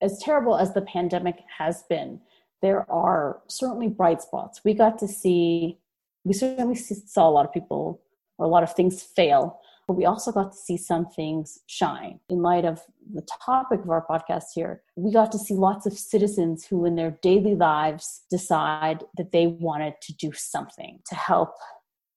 as 0.01 0.19
terrible 0.19 0.57
as 0.57 0.73
the 0.73 0.81
pandemic 0.81 1.37
has 1.57 1.83
been, 1.83 2.19
there 2.61 2.85
are 2.91 3.39
certainly 3.47 3.87
bright 3.87 4.21
spots. 4.21 4.59
We 4.65 4.73
got 4.73 4.99
to 4.99 5.07
see, 5.07 5.77
we 6.25 6.33
certainly 6.33 6.75
saw 6.75 7.29
a 7.29 7.31
lot 7.31 7.45
of 7.45 7.53
people 7.53 8.01
or 8.37 8.45
a 8.45 8.49
lot 8.49 8.63
of 8.63 8.73
things 8.73 9.01
fail 9.01 9.61
but 9.89 9.97
we 9.97 10.06
also 10.06 10.32
got 10.32 10.52
to 10.52 10.58
see 10.58 10.78
some 10.78 11.08
things 11.08 11.62
shine. 11.65 12.19
In 12.30 12.43
light 12.43 12.63
of 12.63 12.80
the 13.12 13.25
topic 13.43 13.80
of 13.82 13.89
our 13.89 14.06
podcast 14.06 14.43
here, 14.54 14.84
we 14.95 15.12
got 15.12 15.32
to 15.32 15.39
see 15.39 15.56
lots 15.56 15.88
of 15.88 15.97
citizens 15.97 16.63
who, 16.63 16.86
in 16.86 16.93
their 16.93 17.17
daily 17.23 17.56
lives, 17.56 18.21
decide 18.30 19.04
that 19.17 19.32
they 19.32 19.47
wanted 19.47 19.95
to 20.04 20.13
do 20.13 20.32
something 20.32 20.99
to 21.08 21.15
help 21.15 21.56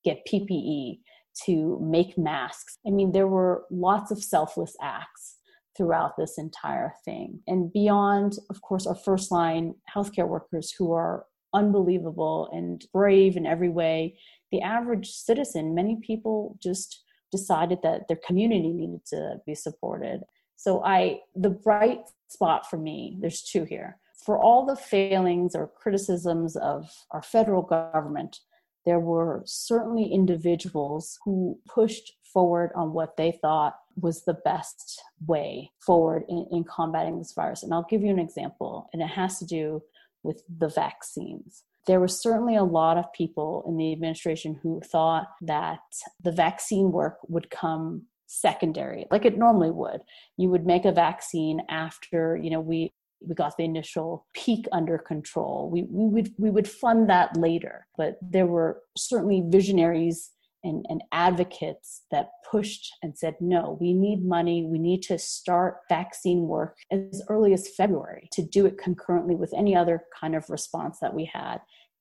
get 0.04 0.26
PPE, 0.30 0.98
to 1.46 1.78
make 1.80 2.18
masks. 2.18 2.76
I 2.86 2.90
mean, 2.90 3.12
there 3.12 3.26
were 3.26 3.64
lots 3.70 4.10
of 4.10 4.22
selfless 4.22 4.76
acts 4.82 5.38
throughout 5.74 6.18
this 6.18 6.36
entire 6.36 6.92
thing. 7.06 7.40
And 7.46 7.72
beyond, 7.72 8.34
of 8.50 8.60
course, 8.60 8.86
our 8.86 8.94
first 8.94 9.32
line 9.32 9.76
healthcare 9.96 10.28
workers 10.28 10.74
who 10.76 10.92
are 10.92 11.24
unbelievable 11.54 12.50
and 12.52 12.84
brave 12.92 13.38
in 13.38 13.46
every 13.46 13.70
way, 13.70 14.18
the 14.50 14.60
average 14.60 15.08
citizen, 15.08 15.74
many 15.74 15.96
people 16.02 16.58
just 16.62 17.02
decided 17.32 17.78
that 17.82 18.06
their 18.06 18.20
community 18.24 18.72
needed 18.72 19.04
to 19.06 19.40
be 19.44 19.54
supported. 19.54 20.20
So 20.56 20.84
I 20.84 21.20
the 21.34 21.50
bright 21.50 22.02
spot 22.28 22.68
for 22.70 22.76
me, 22.76 23.16
there's 23.20 23.42
two 23.42 23.64
here. 23.64 23.98
For 24.24 24.38
all 24.38 24.64
the 24.64 24.76
failings 24.76 25.56
or 25.56 25.66
criticisms 25.66 26.54
of 26.54 26.88
our 27.10 27.22
federal 27.22 27.62
government, 27.62 28.38
there 28.84 29.00
were 29.00 29.42
certainly 29.44 30.04
individuals 30.04 31.18
who 31.24 31.58
pushed 31.68 32.12
forward 32.32 32.70
on 32.76 32.92
what 32.92 33.16
they 33.16 33.32
thought 33.42 33.74
was 34.00 34.24
the 34.24 34.38
best 34.44 35.02
way 35.26 35.70
forward 35.80 36.24
in, 36.28 36.46
in, 36.50 36.64
combating 36.64 37.18
this 37.18 37.32
virus. 37.32 37.62
And 37.62 37.74
I'll 37.74 37.86
give 37.90 38.02
you 38.02 38.10
an 38.10 38.18
example, 38.18 38.88
and 38.92 39.02
it 39.02 39.08
has 39.08 39.38
to 39.40 39.44
do 39.44 39.82
with 40.22 40.42
the 40.58 40.68
vaccines 40.68 41.64
there 41.86 42.00
was 42.00 42.20
certainly 42.20 42.56
a 42.56 42.64
lot 42.64 42.96
of 42.96 43.12
people 43.12 43.64
in 43.66 43.76
the 43.76 43.92
administration 43.92 44.58
who 44.62 44.80
thought 44.80 45.28
that 45.40 45.80
the 46.22 46.32
vaccine 46.32 46.92
work 46.92 47.18
would 47.28 47.50
come 47.50 48.02
secondary 48.26 49.06
like 49.10 49.26
it 49.26 49.36
normally 49.36 49.70
would. 49.70 50.00
You 50.38 50.48
would 50.48 50.64
make 50.64 50.84
a 50.84 50.92
vaccine 50.92 51.60
after 51.68 52.36
you 52.36 52.50
know 52.50 52.60
we 52.60 52.90
we 53.26 53.34
got 53.34 53.56
the 53.56 53.64
initial 53.64 54.26
peak 54.34 54.66
under 54.72 54.98
control. 54.98 55.70
We, 55.70 55.82
we 55.84 56.06
would 56.06 56.32
we 56.38 56.50
would 56.50 56.68
fund 56.68 57.08
that 57.10 57.36
later. 57.36 57.86
But 57.96 58.18
there 58.22 58.46
were 58.46 58.80
certainly 58.96 59.42
visionaries 59.46 60.30
and, 60.64 60.84
and 60.88 61.02
advocates 61.12 62.02
that 62.10 62.30
pushed 62.50 62.92
and 63.02 63.16
said, 63.16 63.34
no, 63.40 63.76
we 63.80 63.92
need 63.92 64.24
money. 64.24 64.64
We 64.64 64.78
need 64.78 65.02
to 65.04 65.18
start 65.18 65.78
vaccine 65.88 66.42
work 66.42 66.76
as 66.90 67.22
early 67.28 67.52
as 67.52 67.68
February 67.76 68.28
to 68.32 68.42
do 68.42 68.66
it 68.66 68.78
concurrently 68.78 69.34
with 69.34 69.52
any 69.56 69.74
other 69.74 70.04
kind 70.18 70.34
of 70.34 70.48
response 70.50 70.98
that 71.00 71.14
we 71.14 71.30
had. 71.32 71.58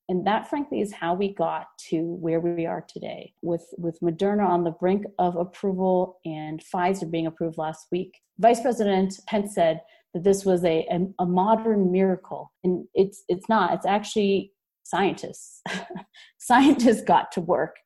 And 0.10 0.28
that, 0.28 0.50
frankly, 0.50 0.82
is 0.82 0.92
how 0.92 1.14
we 1.14 1.34
got 1.34 1.68
to 1.90 2.02
where 2.02 2.42
we 2.42 2.66
are 2.66 2.86
today, 2.88 3.34
with, 3.42 3.66
with 3.78 3.98
Moderna 4.02 4.46
on 4.46 4.64
the 4.64 4.72
brink 4.72 5.06
of 5.20 5.38
approval 5.38 6.20
and 6.26 6.62
Pfizer 6.62 7.10
being 7.10 7.28
approved 7.28 7.58
last 7.58 7.88
week. 7.92 8.20
Vice 8.38 8.60
President 8.60 9.14
Pence 9.28 9.56
said 9.56 9.82
that 10.14 10.24
this 10.24 10.44
was 10.44 10.66
a, 10.66 10.86
a, 10.92 11.08
a 11.20 11.26
modern 11.26 11.92
miracle. 11.92 12.52
And 12.64 12.86
it's, 12.94 13.24
it's 13.30 13.48
not, 13.48 13.74
it's 13.74 13.86
actually 13.86 14.52
scientists. 14.84 15.62
scientists 16.40 17.04
got 17.04 17.32
to 17.34 17.42
work 17.42 17.78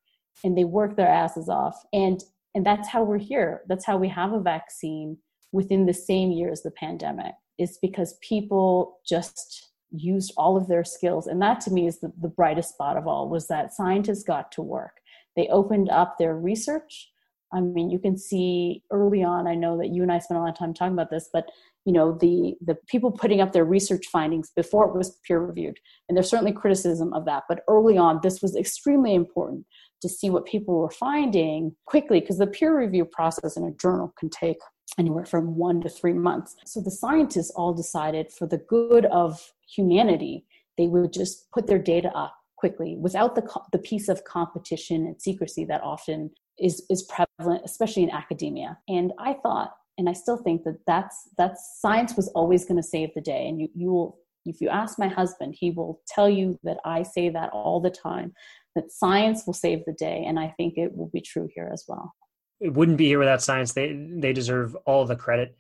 and 0.46 0.56
they 0.58 0.64
work 0.64 0.96
their 0.96 1.10
asses 1.10 1.50
off. 1.50 1.84
And 1.92 2.24
and 2.54 2.66
that's 2.66 2.88
how 2.88 3.04
we're 3.04 3.18
here. 3.18 3.64
That's 3.68 3.84
how 3.84 3.98
we 3.98 4.08
have 4.08 4.32
a 4.32 4.40
vaccine 4.40 5.18
within 5.52 5.86
the 5.86 5.94
same 5.94 6.32
year 6.32 6.50
as 6.50 6.64
the 6.64 6.72
pandemic 6.72 7.34
is 7.60 7.78
because 7.82 8.18
people 8.22 9.00
just 9.06 9.72
used 9.92 10.34
all 10.38 10.56
of 10.56 10.68
their 10.68 10.86
skills. 10.86 11.28
And 11.28 11.42
that 11.42 11.60
to 11.62 11.72
me 11.72 11.88
is 11.88 12.00
the, 12.00 12.14
the 12.22 12.30
brightest 12.30 12.70
spot 12.70 12.96
of 12.96 13.08
all 13.08 13.28
was 13.28 13.48
that 13.48 13.74
scientists 13.74 14.24
got 14.24 14.54
to 14.54 14.62
work. 14.62 14.98
They 15.36 15.48
opened 15.48 15.90
up 15.90 16.18
their 16.18 16.38
research. 16.38 17.10
I 17.54 17.60
mean 17.62 17.90
you 17.90 18.00
can 18.00 18.18
see 18.18 18.84
early 18.92 19.24
on 19.24 19.48
i 19.48 19.56
know 19.56 19.78
that 19.78 19.90
you 19.90 20.02
and 20.02 20.12
i 20.12 20.20
spent 20.20 20.40
a 20.40 20.42
lot 20.42 20.50
of 20.50 20.58
time 20.58 20.74
talking 20.74 20.94
about 20.94 21.12
this 21.12 21.30
but 21.32 21.46
you 21.86 21.94
know 21.94 22.18
the 22.20 22.56
the 22.66 22.76
people 22.88 23.12
putting 23.12 23.40
up 23.40 23.54
their 23.54 23.66
research 23.66 24.08
findings 24.12 24.52
before 24.56 24.86
it 24.86 24.96
was 24.96 25.20
peer 25.26 25.40
reviewed 25.40 25.78
and 26.10 26.18
there's 26.18 26.30
certainly 26.30 26.52
criticism 26.52 27.14
of 27.14 27.26
that 27.26 27.44
but 27.48 27.64
early 27.68 27.98
on 27.98 28.20
this 28.24 28.42
was 28.42 28.56
extremely 28.56 29.14
important 29.14 29.66
to 30.06 30.10
see 30.10 30.30
what 30.30 30.46
people 30.46 30.80
were 30.80 30.92
finding 30.92 31.76
quickly 31.86 32.20
because 32.20 32.38
the 32.38 32.48
peer 32.48 32.78
review 32.78 33.06
process 33.06 33.58
in 33.58 33.64
a 33.64 33.72
journal 33.72 34.14
can 34.20 34.30
take 34.30 34.58
anywhere 35.00 35.26
from 35.26 35.56
one 35.56 35.82
to 35.82 35.90
three 35.90 36.14
months. 36.14 36.56
So 36.64 36.80
the 36.80 36.92
scientists 36.92 37.52
all 37.56 37.74
decided 37.74 38.32
for 38.32 38.46
the 38.48 38.60
good 38.60 39.06
of 39.08 39.52
humanity, 39.68 40.46
they 40.78 40.88
would 40.88 41.12
just 41.12 41.52
put 41.52 41.66
their 41.66 41.80
data 41.80 42.10
up 42.16 42.36
quickly 42.56 42.98
without 43.00 43.34
the, 43.34 43.44
the 43.72 43.80
piece 43.80 44.08
of 44.08 44.24
competition 44.26 45.08
and 45.08 45.20
secrecy 45.20 45.66
that 45.66 45.82
often 45.82 46.30
is, 46.60 46.86
is 46.90 47.04
prevalent, 47.04 47.64
especially 47.66 48.04
in 48.04 48.12
academia. 48.12 48.78
And 48.88 49.12
I 49.20 49.34
thought, 49.42 49.72
and 49.98 50.08
I 50.08 50.14
still 50.14 50.38
think 50.38 50.64
that 50.66 50.78
that's, 50.86 51.30
that's 51.38 51.80
science 51.82 52.16
was 52.16 52.28
always 52.30 52.64
going 52.64 52.78
to 52.78 52.88
save 52.88 53.10
the 53.16 53.22
day. 53.22 53.48
And 53.48 53.60
you, 53.60 53.70
you 53.74 53.92
will, 53.92 54.20
if 54.46 54.62
you 54.62 54.70
ask 54.70 55.00
my 55.00 55.08
husband, 55.08 55.56
he 55.58 55.72
will 55.72 56.02
tell 56.08 56.30
you 56.30 56.60
that 56.64 56.78
I 56.86 57.02
say 57.02 57.30
that 57.30 57.50
all 57.50 57.82
the 57.82 57.90
time 57.90 58.34
that 58.76 58.92
science 58.92 59.44
will 59.46 59.54
save 59.54 59.84
the 59.86 59.94
day 59.94 60.24
and 60.28 60.40
i 60.40 60.54
think 60.58 60.78
it 60.78 60.96
will 60.96 61.10
be 61.10 61.22
true 61.22 61.50
here 61.54 61.70
as 61.72 61.86
well. 61.88 62.14
It 62.60 62.74
wouldn't 62.74 62.98
be 62.98 63.08
here 63.08 63.20
without 63.20 63.42
science. 63.42 63.74
They 63.74 63.94
they 63.94 64.34
deserve 64.34 64.76
all 64.86 65.06
the 65.06 65.16
credit. 65.16 65.58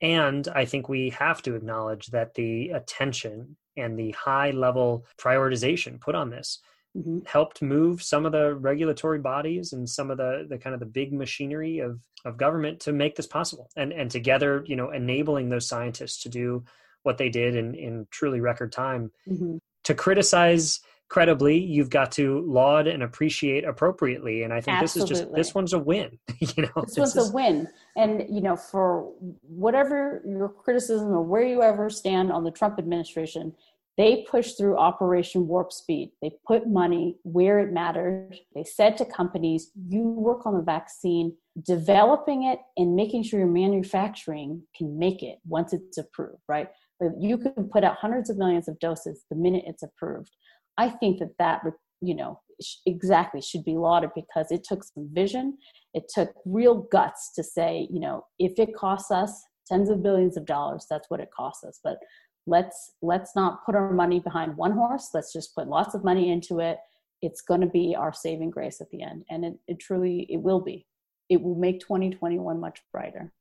And 0.00 0.46
i 0.48 0.64
think 0.64 0.88
we 0.88 1.10
have 1.10 1.42
to 1.42 1.54
acknowledge 1.54 2.08
that 2.08 2.34
the 2.34 2.70
attention 2.70 3.56
and 3.76 3.98
the 3.98 4.12
high 4.12 4.50
level 4.50 5.06
prioritization 5.18 6.00
put 6.00 6.14
on 6.14 6.30
this 6.30 6.60
mm-hmm. 6.96 7.18
helped 7.26 7.62
move 7.62 8.02
some 8.02 8.26
of 8.26 8.32
the 8.32 8.54
regulatory 8.54 9.18
bodies 9.18 9.72
and 9.72 9.88
some 9.88 10.10
of 10.10 10.18
the 10.18 10.46
the 10.48 10.58
kind 10.58 10.74
of 10.74 10.80
the 10.80 10.86
big 10.86 11.12
machinery 11.12 11.78
of 11.78 12.00
of 12.24 12.36
government 12.36 12.80
to 12.80 12.92
make 12.92 13.16
this 13.16 13.26
possible. 13.26 13.70
And 13.76 13.92
and 13.92 14.10
together 14.10 14.64
you 14.66 14.76
know 14.76 14.90
enabling 14.90 15.48
those 15.48 15.68
scientists 15.68 16.22
to 16.22 16.28
do 16.28 16.64
what 17.02 17.18
they 17.18 17.28
did 17.28 17.54
in 17.54 17.74
in 17.74 18.06
truly 18.10 18.40
record 18.40 18.72
time 18.72 19.12
mm-hmm. 19.28 19.58
to 19.84 19.94
criticize 19.94 20.80
credibly 21.08 21.58
you've 21.58 21.90
got 21.90 22.10
to 22.10 22.40
laud 22.40 22.86
and 22.86 23.02
appreciate 23.02 23.64
appropriately 23.64 24.42
and 24.42 24.52
i 24.52 24.60
think 24.60 24.76
Absolutely. 24.76 25.08
this 25.08 25.20
is 25.20 25.24
just 25.24 25.34
this 25.34 25.54
one's 25.54 25.72
a 25.72 25.78
win 25.78 26.18
you 26.40 26.62
know? 26.64 26.82
This, 26.84 26.94
this 26.94 26.98
one's 26.98 27.16
is, 27.16 27.30
a 27.30 27.32
win 27.32 27.68
and 27.96 28.24
you 28.28 28.40
know 28.40 28.56
for 28.56 29.12
whatever 29.42 30.22
your 30.26 30.48
criticism 30.48 31.08
or 31.08 31.22
where 31.22 31.44
you 31.44 31.62
ever 31.62 31.90
stand 31.90 32.32
on 32.32 32.44
the 32.44 32.50
trump 32.50 32.78
administration 32.78 33.54
they 33.96 34.26
pushed 34.30 34.58
through 34.58 34.76
operation 34.76 35.46
warp 35.46 35.72
speed. 35.72 36.12
They 36.20 36.32
put 36.46 36.68
money 36.68 37.16
where 37.22 37.60
it 37.60 37.72
mattered. 37.72 38.36
They 38.54 38.64
said 38.64 38.98
to 38.98 39.06
companies 39.06 39.70
you 39.88 40.02
work 40.02 40.44
on 40.44 40.54
the 40.54 40.62
vaccine. 40.62 41.34
Developing 41.62 42.44
it 42.44 42.58
and 42.76 42.94
making 42.94 43.22
sure 43.22 43.38
your 43.38 43.48
manufacturing 43.48 44.62
can 44.76 44.98
make 44.98 45.22
it 45.22 45.38
once 45.46 45.72
it's 45.72 45.96
approved 45.96 46.42
right? 46.48 46.68
But 47.00 47.12
you 47.18 47.38
can 47.38 47.70
put 47.72 47.84
out 47.84 47.96
hundreds 47.96 48.28
of 48.28 48.36
millions 48.36 48.68
of 48.68 48.78
doses 48.78 49.24
the 49.30 49.36
minute 49.36 49.64
it's 49.66 49.82
approved 49.82 50.30
I 50.78 50.90
think 50.90 51.18
that 51.20 51.36
that 51.38 51.62
you 52.00 52.14
know 52.14 52.40
exactly 52.86 53.40
should 53.40 53.64
be 53.64 53.76
lauded 53.76 54.10
because 54.14 54.50
it 54.50 54.64
took 54.64 54.82
some 54.84 55.08
vision. 55.12 55.58
It 55.94 56.04
took 56.12 56.30
real 56.44 56.86
guts 56.90 57.32
to 57.34 57.42
say, 57.42 57.86
you 57.90 58.00
know, 58.00 58.24
if 58.38 58.58
it 58.58 58.74
costs 58.74 59.10
us 59.10 59.44
tens 59.66 59.90
of 59.90 60.02
billions 60.02 60.36
of 60.36 60.46
dollars, 60.46 60.86
that's 60.88 61.10
what 61.10 61.20
it 61.20 61.30
costs 61.36 61.64
us. 61.64 61.80
But 61.82 61.98
let's 62.46 62.92
let's 63.02 63.34
not 63.34 63.64
put 63.64 63.74
our 63.74 63.92
money 63.92 64.20
behind 64.20 64.56
one 64.56 64.72
horse. 64.72 65.10
Let's 65.12 65.32
just 65.32 65.54
put 65.54 65.68
lots 65.68 65.94
of 65.94 66.04
money 66.04 66.30
into 66.30 66.60
it. 66.60 66.78
It's 67.22 67.40
going 67.40 67.62
to 67.62 67.66
be 67.66 67.96
our 67.96 68.12
saving 68.12 68.50
grace 68.50 68.80
at 68.80 68.90
the 68.90 69.02
end, 69.02 69.24
and 69.30 69.44
it, 69.44 69.54
it 69.66 69.80
truly 69.80 70.26
it 70.30 70.40
will 70.42 70.60
be. 70.60 70.86
It 71.28 71.42
will 71.42 71.56
make 71.56 71.80
2021 71.80 72.60
much 72.60 72.80
brighter. 72.92 73.32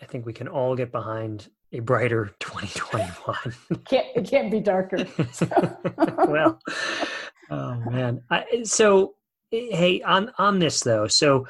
I 0.00 0.06
think 0.06 0.24
we 0.24 0.32
can 0.32 0.48
all 0.48 0.76
get 0.76 0.92
behind 0.92 1.48
a 1.72 1.80
brighter 1.80 2.34
2021. 2.40 3.54
can't 3.86 4.06
it 4.14 4.28
can't 4.28 4.50
be 4.50 4.60
darker. 4.60 5.06
well, 6.26 6.60
oh 7.50 7.74
man. 7.90 8.22
I, 8.30 8.62
so 8.64 9.14
hey, 9.50 10.02
on 10.02 10.32
on 10.38 10.58
this 10.58 10.80
though, 10.80 11.06
so 11.06 11.46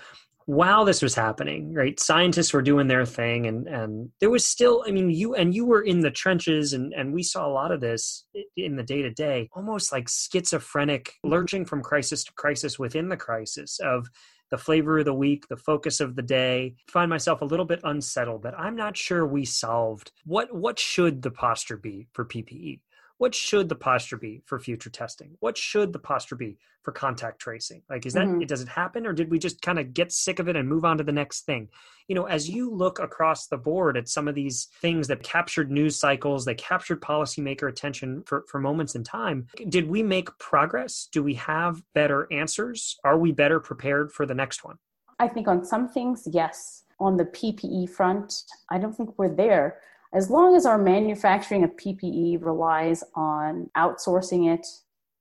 while 0.47 0.85
this 0.85 1.03
was 1.03 1.15
happening, 1.15 1.73
right? 1.73 1.99
Scientists 2.01 2.53
were 2.53 2.63
doing 2.63 2.89
their 2.89 3.07
thing, 3.07 3.47
and 3.47 3.67
and 3.69 4.11
there 4.21 4.31
was 4.31 4.45
still, 4.45 4.85
I 4.87 4.91
mean, 4.91 5.11
you 5.11 5.35
and 5.35 5.55
you 5.55 5.65
were 5.65 5.83
in 5.83 6.01
the 6.01 6.11
trenches, 6.11 6.73
and 6.73 6.93
and 6.93 7.13
we 7.13 7.23
saw 7.23 7.47
a 7.47 7.53
lot 7.53 7.73
of 7.73 7.81
this 7.81 8.25
in 8.57 8.77
the 8.77 8.83
day 8.83 9.03
to 9.03 9.11
day, 9.11 9.49
almost 9.53 9.93
like 9.93 10.09
schizophrenic, 10.09 11.15
lurching 11.23 11.65
from 11.65 11.83
crisis 11.83 12.25
to 12.25 12.33
crisis 12.33 12.79
within 12.79 13.09
the 13.09 13.17
crisis 13.17 13.79
of 13.81 14.09
the 14.53 14.59
flavor 14.59 14.99
of 14.99 15.07
the 15.07 15.15
week, 15.15 15.49
the 15.49 15.57
focus 15.57 15.99
of 15.99 16.15
the 16.15 16.23
day. 16.23 16.75
Find 16.87 17.09
myself 17.09 17.41
a 17.41 17.47
little 17.47 17.65
bit 17.65 17.81
unsettled 17.85 18.43
that 18.43 18.59
I'm 18.61 18.77
not 18.77 18.99
sure 18.99 19.27
we 19.27 19.47
solved 19.47 20.13
what 20.27 20.55
what 20.55 20.79
should 20.79 21.23
the 21.23 21.31
posture 21.31 21.79
be 21.79 22.07
for 22.13 22.27
PPE? 22.27 22.81
What 23.23 23.37
should 23.37 23.69
the 23.69 23.77
posture 23.77 24.17
be 24.17 24.43
for 24.47 24.59
future 24.59 24.91
testing? 24.91 25.37
What 25.39 25.57
should 25.57 25.93
the 25.93 26.01
posture 26.01 26.35
be 26.35 26.59
for 26.83 26.91
contact 26.91 27.39
tracing? 27.39 27.83
Like 27.89 28.05
is 28.05 28.15
that 28.15 28.27
mm-hmm. 28.27 28.47
does 28.47 28.63
it 28.63 28.67
happen 28.67 29.07
or 29.07 29.13
did 29.13 29.31
we 29.31 29.39
just 29.39 29.63
kind 29.63 29.79
of 29.79 29.95
get 29.95 30.11
sick 30.11 30.41
of 30.41 30.49
it 30.49 30.57
and 30.57 30.69
move 30.69 30.85
on 30.85 30.99
to 30.99 31.05
the 31.05 31.13
next 31.13 31.43
thing? 31.43 31.69
You 32.09 32.17
know 32.17 32.25
as 32.25 32.51
you 32.51 32.69
look 32.69 32.99
across 32.99 33.47
the 33.47 33.57
board 33.57 33.97
at 33.97 34.09
some 34.09 34.27
of 34.27 34.35
these 34.35 34.67
things 34.81 35.07
that 35.07 35.23
captured 35.23 35.71
news 35.71 35.95
cycles 35.95 36.45
they 36.45 36.57
captured 36.57 37.01
policymaker 37.01 37.69
attention 37.69 38.25
for, 38.27 38.45
for 38.49 38.59
moments 38.59 38.97
in 38.97 39.05
time 39.05 39.47
did 39.69 39.89
we 39.89 40.03
make 40.03 40.37
progress? 40.39 41.09
Do 41.13 41.23
we 41.23 41.35
have 41.35 41.81
better 41.95 42.27
answers? 42.33 42.99
Are 43.05 43.21
we 43.21 43.31
better 43.31 43.61
prepared 43.61 44.11
for 44.11 44.27
the 44.27 44.35
next 44.35 44.65
one? 44.65 44.79
I 45.21 45.29
think 45.29 45.47
on 45.47 45.65
some 45.65 45.89
things 45.89 46.27
yes. 46.29 46.83
On 46.99 47.17
the 47.17 47.25
ppe 47.25 47.89
front 47.89 48.45
i 48.71 48.79
don't 48.79 48.97
think 48.97 49.11
we're 49.19 49.35
there 49.35 49.79
as 50.13 50.31
long 50.31 50.55
as 50.55 50.67
our 50.67 50.79
manufacturing 50.79 51.65
of 51.65 51.77
PPE 51.77 52.45
relies 52.45 53.03
on 53.15 53.71
outsourcing 53.77 54.53
it 54.53 54.67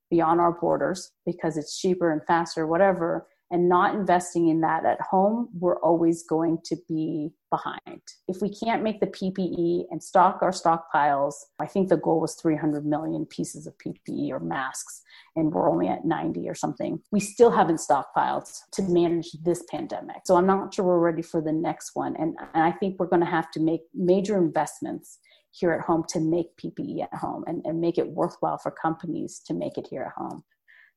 beyond 0.10 0.41
our 0.41 0.51
borders 0.51 1.12
because 1.25 1.58
it's 1.58 1.80
cheaper 1.80 2.12
and 2.12 2.23
faster, 2.25 2.67
whatever, 2.67 3.27
and 3.51 3.67
not 3.67 3.93
investing 3.93 4.47
in 4.47 4.61
that 4.61 4.85
at 4.85 5.01
home, 5.01 5.49
we're 5.59 5.79
always 5.81 6.23
going 6.23 6.57
to 6.63 6.77
be 6.87 7.31
behind. 7.49 8.01
If 8.29 8.41
we 8.41 8.49
can't 8.49 8.81
make 8.81 9.01
the 9.01 9.07
PPE 9.07 9.87
and 9.91 10.01
stock 10.01 10.39
our 10.41 10.51
stockpiles, 10.51 11.33
I 11.59 11.67
think 11.67 11.89
the 11.89 11.97
goal 11.97 12.21
was 12.21 12.35
300 12.35 12.85
million 12.85 13.25
pieces 13.25 13.67
of 13.67 13.73
PPE 13.77 14.31
or 14.31 14.39
masks, 14.39 15.01
and 15.35 15.51
we're 15.51 15.69
only 15.69 15.89
at 15.89 16.05
90 16.05 16.47
or 16.47 16.55
something. 16.55 17.01
We 17.11 17.19
still 17.19 17.51
haven't 17.51 17.81
stockpiled 17.81 18.49
to 18.71 18.83
manage 18.83 19.33
this 19.43 19.63
pandemic. 19.69 20.21
So 20.25 20.37
I'm 20.37 20.47
not 20.47 20.73
sure 20.73 20.85
we're 20.85 20.99
ready 20.99 21.21
for 21.21 21.41
the 21.41 21.51
next 21.51 21.91
one. 21.93 22.15
And, 22.15 22.37
and 22.53 22.63
I 22.63 22.71
think 22.71 22.99
we're 22.99 23.07
going 23.07 23.19
to 23.19 23.25
have 23.25 23.51
to 23.51 23.59
make 23.59 23.81
major 23.93 24.37
investments 24.37 25.19
here 25.51 25.73
at 25.73 25.81
home 25.81 26.05
to 26.07 26.21
make 26.21 26.55
PPE 26.55 27.03
at 27.03 27.13
home 27.13 27.43
and, 27.45 27.61
and 27.65 27.81
make 27.81 27.97
it 27.97 28.07
worthwhile 28.07 28.57
for 28.57 28.71
companies 28.71 29.41
to 29.47 29.53
make 29.53 29.77
it 29.77 29.87
here 29.89 30.03
at 30.03 30.13
home 30.13 30.45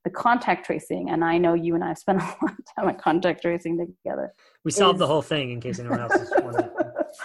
the 0.05 0.11
contact 0.11 0.67
tracing, 0.67 1.11
and 1.11 1.25
I 1.25 1.39
know 1.39 1.55
you 1.55 1.75
and 1.75 1.83
I 1.83 1.89
have 1.89 1.99
spent 1.99 2.21
a 2.23 2.25
lot 2.25 2.59
of 2.59 2.75
time 2.77 2.89
on 2.89 2.97
contact 2.97 3.43
tracing 3.43 3.79
together. 3.79 4.33
We 4.65 4.71
solved 4.71 4.97
is, 4.97 5.01
the 5.01 5.07
whole 5.07 5.23
thing 5.23 5.51
in 5.51 5.61
case 5.61 5.79
anyone 5.79 6.01
else 6.01 6.15
is 6.15 6.33
wondering. 6.43 6.71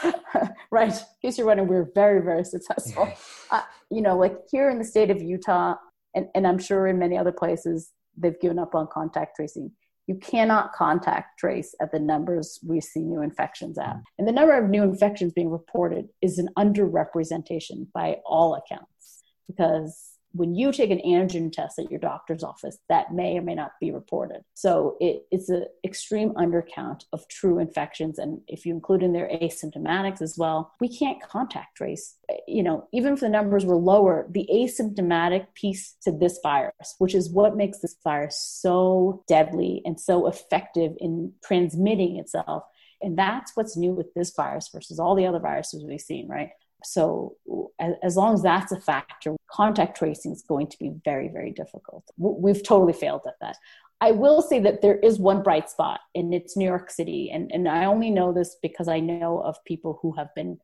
right. 0.71 0.93
In 0.93 1.05
case 1.21 1.37
you're 1.37 1.47
wondering, 1.47 1.69
we're 1.69 1.91
very, 1.93 2.21
very 2.21 2.43
successful. 2.43 3.11
Uh, 3.51 3.63
you 3.89 3.99
know, 3.99 4.15
like 4.15 4.37
here 4.51 4.69
in 4.69 4.77
the 4.77 4.85
state 4.85 5.09
of 5.09 5.19
Utah, 5.23 5.73
and, 6.13 6.27
and 6.35 6.45
I'm 6.45 6.59
sure 6.59 6.85
in 6.85 6.99
many 6.99 7.17
other 7.17 7.31
places, 7.31 7.89
they've 8.15 8.39
given 8.39 8.59
up 8.59 8.75
on 8.75 8.87
contact 8.93 9.37
tracing. 9.37 9.71
You 10.05 10.19
cannot 10.21 10.71
contact 10.73 11.39
trace 11.39 11.73
at 11.81 11.91
the 11.91 11.97
numbers 11.97 12.59
we 12.63 12.79
see 12.79 12.99
new 12.99 13.23
infections 13.23 13.79
at. 13.79 13.97
And 14.19 14.27
the 14.27 14.31
number 14.31 14.55
of 14.55 14.69
new 14.69 14.83
infections 14.83 15.33
being 15.33 15.49
reported 15.49 16.09
is 16.21 16.37
an 16.37 16.49
underrepresentation 16.59 17.87
by 17.91 18.17
all 18.23 18.53
accounts 18.53 19.23
because 19.47 20.18
when 20.31 20.55
you 20.55 20.71
take 20.71 20.91
an 20.91 21.01
antigen 21.05 21.51
test 21.51 21.79
at 21.79 21.89
your 21.89 21.99
doctor's 21.99 22.43
office, 22.43 22.77
that 22.87 23.13
may 23.13 23.37
or 23.37 23.41
may 23.41 23.55
not 23.55 23.71
be 23.81 23.91
reported. 23.91 24.43
So 24.53 24.95
it, 24.99 25.25
it's 25.31 25.49
an 25.49 25.65
extreme 25.83 26.31
undercount 26.31 27.05
of 27.13 27.27
true 27.27 27.59
infections. 27.59 28.19
And 28.19 28.41
if 28.47 28.65
you 28.65 28.73
include 28.73 29.03
in 29.03 29.13
there 29.13 29.29
asymptomatics 29.41 30.21
as 30.21 30.35
well, 30.37 30.73
we 30.79 30.87
can't 30.87 31.21
contact 31.21 31.77
trace. 31.77 32.15
You 32.47 32.63
know, 32.63 32.87
even 32.93 33.13
if 33.13 33.21
the 33.21 33.29
numbers 33.29 33.65
were 33.65 33.75
lower, 33.75 34.27
the 34.29 34.47
asymptomatic 34.53 35.47
piece 35.55 35.95
to 36.03 36.11
this 36.11 36.39
virus, 36.43 36.95
which 36.99 37.15
is 37.15 37.31
what 37.31 37.57
makes 37.57 37.79
this 37.79 37.95
virus 38.03 38.39
so 38.39 39.23
deadly 39.27 39.81
and 39.85 39.99
so 39.99 40.27
effective 40.27 40.93
in 40.99 41.33
transmitting 41.43 42.17
itself. 42.17 42.63
And 43.01 43.17
that's 43.17 43.55
what's 43.55 43.77
new 43.77 43.93
with 43.93 44.13
this 44.13 44.33
virus 44.35 44.69
versus 44.73 44.99
all 44.99 45.15
the 45.15 45.25
other 45.25 45.39
viruses 45.39 45.85
we've 45.85 46.01
seen, 46.01 46.27
right? 46.27 46.49
So, 46.83 47.35
as 48.03 48.15
long 48.15 48.33
as 48.33 48.41
that's 48.41 48.71
a 48.71 48.79
factor, 48.79 49.35
contact 49.51 49.97
tracing 49.97 50.31
is 50.31 50.43
going 50.43 50.67
to 50.67 50.79
be 50.79 50.93
very, 51.03 51.27
very 51.27 51.51
difficult. 51.51 52.09
We've 52.17 52.63
totally 52.63 52.93
failed 52.93 53.21
at 53.27 53.35
that. 53.41 53.57
I 54.01 54.11
will 54.11 54.41
say 54.41 54.59
that 54.61 54.81
there 54.81 54.97
is 54.99 55.19
one 55.19 55.43
bright 55.43 55.69
spot, 55.69 55.99
and 56.15 56.33
it's 56.33 56.55
New 56.55 56.65
York 56.65 56.89
City. 56.89 57.31
And, 57.33 57.51
and 57.51 57.67
I 57.67 57.85
only 57.85 58.11
know 58.11 58.31
this 58.31 58.55
because 58.61 58.87
I 58.87 59.01
know 59.01 59.39
of 59.39 59.57
people 59.65 59.99
who 60.01 60.13
have 60.13 60.33
been 60.35 60.57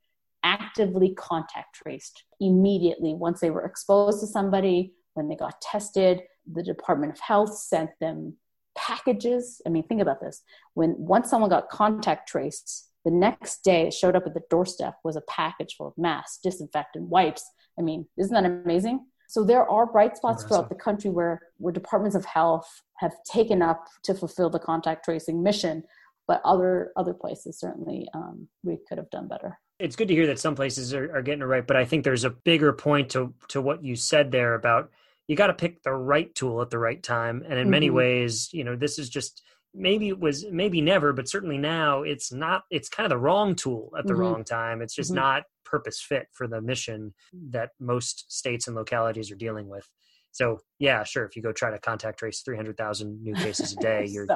actively 0.44 1.14
contact 1.16 1.76
traced 1.76 2.24
immediately 2.40 3.14
once 3.14 3.42
they 3.42 3.50
were 3.50 3.66
exposed 3.66 4.22
to 4.22 4.28
somebody, 4.28 4.94
when 5.16 5.28
they 5.28 5.36
got 5.36 5.60
tested. 5.62 6.22
The 6.50 6.64
Department 6.64 7.14
of 7.14 7.20
Health 7.20 7.58
sent 7.58 7.90
them 8.00 8.38
packages. 8.78 9.62
I 9.66 9.70
mean, 9.70 9.88
think 9.88 10.02
about 10.02 10.22
this. 10.22 10.44
When 10.76 10.96
once 10.98 11.30
someone 11.30 11.50
got 11.50 11.70
contact 11.70 12.30
traced, 12.30 12.90
the 13.06 13.12
next 13.12 13.64
day, 13.64 13.88
it 13.88 13.94
showed 13.94 14.16
up 14.16 14.26
at 14.26 14.34
the 14.34 14.44
doorstep 14.50 14.96
was 15.04 15.16
a 15.16 15.22
package 15.22 15.76
full 15.78 15.88
of 15.88 15.94
masks, 15.98 16.40
disinfectant, 16.44 17.08
wipes. 17.08 17.50
I 17.80 17.84
mean, 17.84 18.08
isn't 18.18 18.34
that 18.34 18.46
amazing? 18.50 19.06
So 19.28 19.44
there 19.44 19.70
are 19.70 19.86
bright 19.86 20.18
spots 20.18 20.44
throughout 20.44 20.70
the 20.70 20.76
country 20.76 21.10
where, 21.10 21.40
where 21.58 21.72
departments 21.72 22.16
of 22.16 22.26
health 22.26 22.68
have 22.98 23.14
taken 23.32 23.62
up 23.62 23.86
to 24.04 24.14
fulfill 24.14 24.50
the 24.50 24.60
contact 24.60 25.06
tracing 25.06 25.42
mission, 25.42 25.84
but 26.28 26.42
other 26.44 26.92
other 26.96 27.14
places 27.14 27.60
certainly 27.60 28.08
um, 28.14 28.48
we 28.64 28.78
could 28.88 28.98
have 28.98 29.10
done 29.10 29.28
better. 29.28 29.60
It's 29.80 29.96
good 29.96 30.08
to 30.08 30.16
hear 30.16 30.28
that 30.28 30.40
some 30.40 30.56
places 30.56 30.94
are, 30.94 31.16
are 31.16 31.22
getting 31.22 31.42
it 31.42 31.46
right, 31.46 31.66
but 31.66 31.76
I 31.76 31.86
think 31.86 32.04
there's 32.04 32.24
a 32.24 32.30
bigger 32.30 32.74
point 32.74 33.10
to 33.12 33.34
to 33.50 33.62
what 33.62 33.84
you 33.84 33.96
said 33.96 34.32
there 34.32 34.56
about 34.56 34.92
you 35.28 35.36
got 35.36 35.48
to 35.48 35.54
pick 35.54 35.82
the 35.82 35.92
right 35.92 36.34
tool 36.36 36.62
at 36.62 36.70
the 36.70 36.78
right 36.78 37.02
time, 37.02 37.44
and 37.44 37.54
in 37.54 37.64
mm-hmm. 37.64 37.72
many 37.72 37.90
ways, 37.90 38.50
you 38.54 38.64
know, 38.64 38.76
this 38.76 39.00
is 39.00 39.10
just 39.10 39.42
maybe 39.76 40.08
it 40.08 40.20
was 40.20 40.46
maybe 40.52 40.82
never 40.82 41.14
but 41.14 41.28
certainly 41.28 41.58
now 41.58 42.04
it's 42.04 42.32
not 42.32 42.64
it's 42.72 42.90
kind 42.90 43.06
of 43.06 43.10
the 43.10 43.18
wrong 43.18 43.56
tool 43.56 43.92
at 43.98 44.06
the 44.06 44.14
mm-hmm. 44.14 44.22
wrong 44.22 44.44
time 44.44 44.82
it's 44.82 44.96
just 44.96 45.12
mm-hmm. 45.12 45.22
not 45.22 45.44
purpose 45.66 46.02
fit 46.02 46.28
for 46.32 46.48
the 46.48 46.62
mission 46.62 47.14
that 47.50 47.72
most 47.80 48.32
states 48.32 48.68
and 48.68 48.76
localities 48.76 49.32
are 49.32 49.36
dealing 49.36 49.68
with 49.68 49.88
so 50.36 50.60
yeah, 50.80 51.06
sure. 51.06 51.24
If 51.24 51.38
you 51.38 51.42
go 51.42 51.54
try 51.54 51.72
to 51.72 51.80
contact 51.80 52.20
trace 52.20 52.42
three 52.42 52.58
hundred 52.58 52.76
thousand 52.76 53.24
new 53.24 53.34
cases 53.36 53.72
a 53.72 53.78
day, 53.78 54.06
you're 54.10 54.28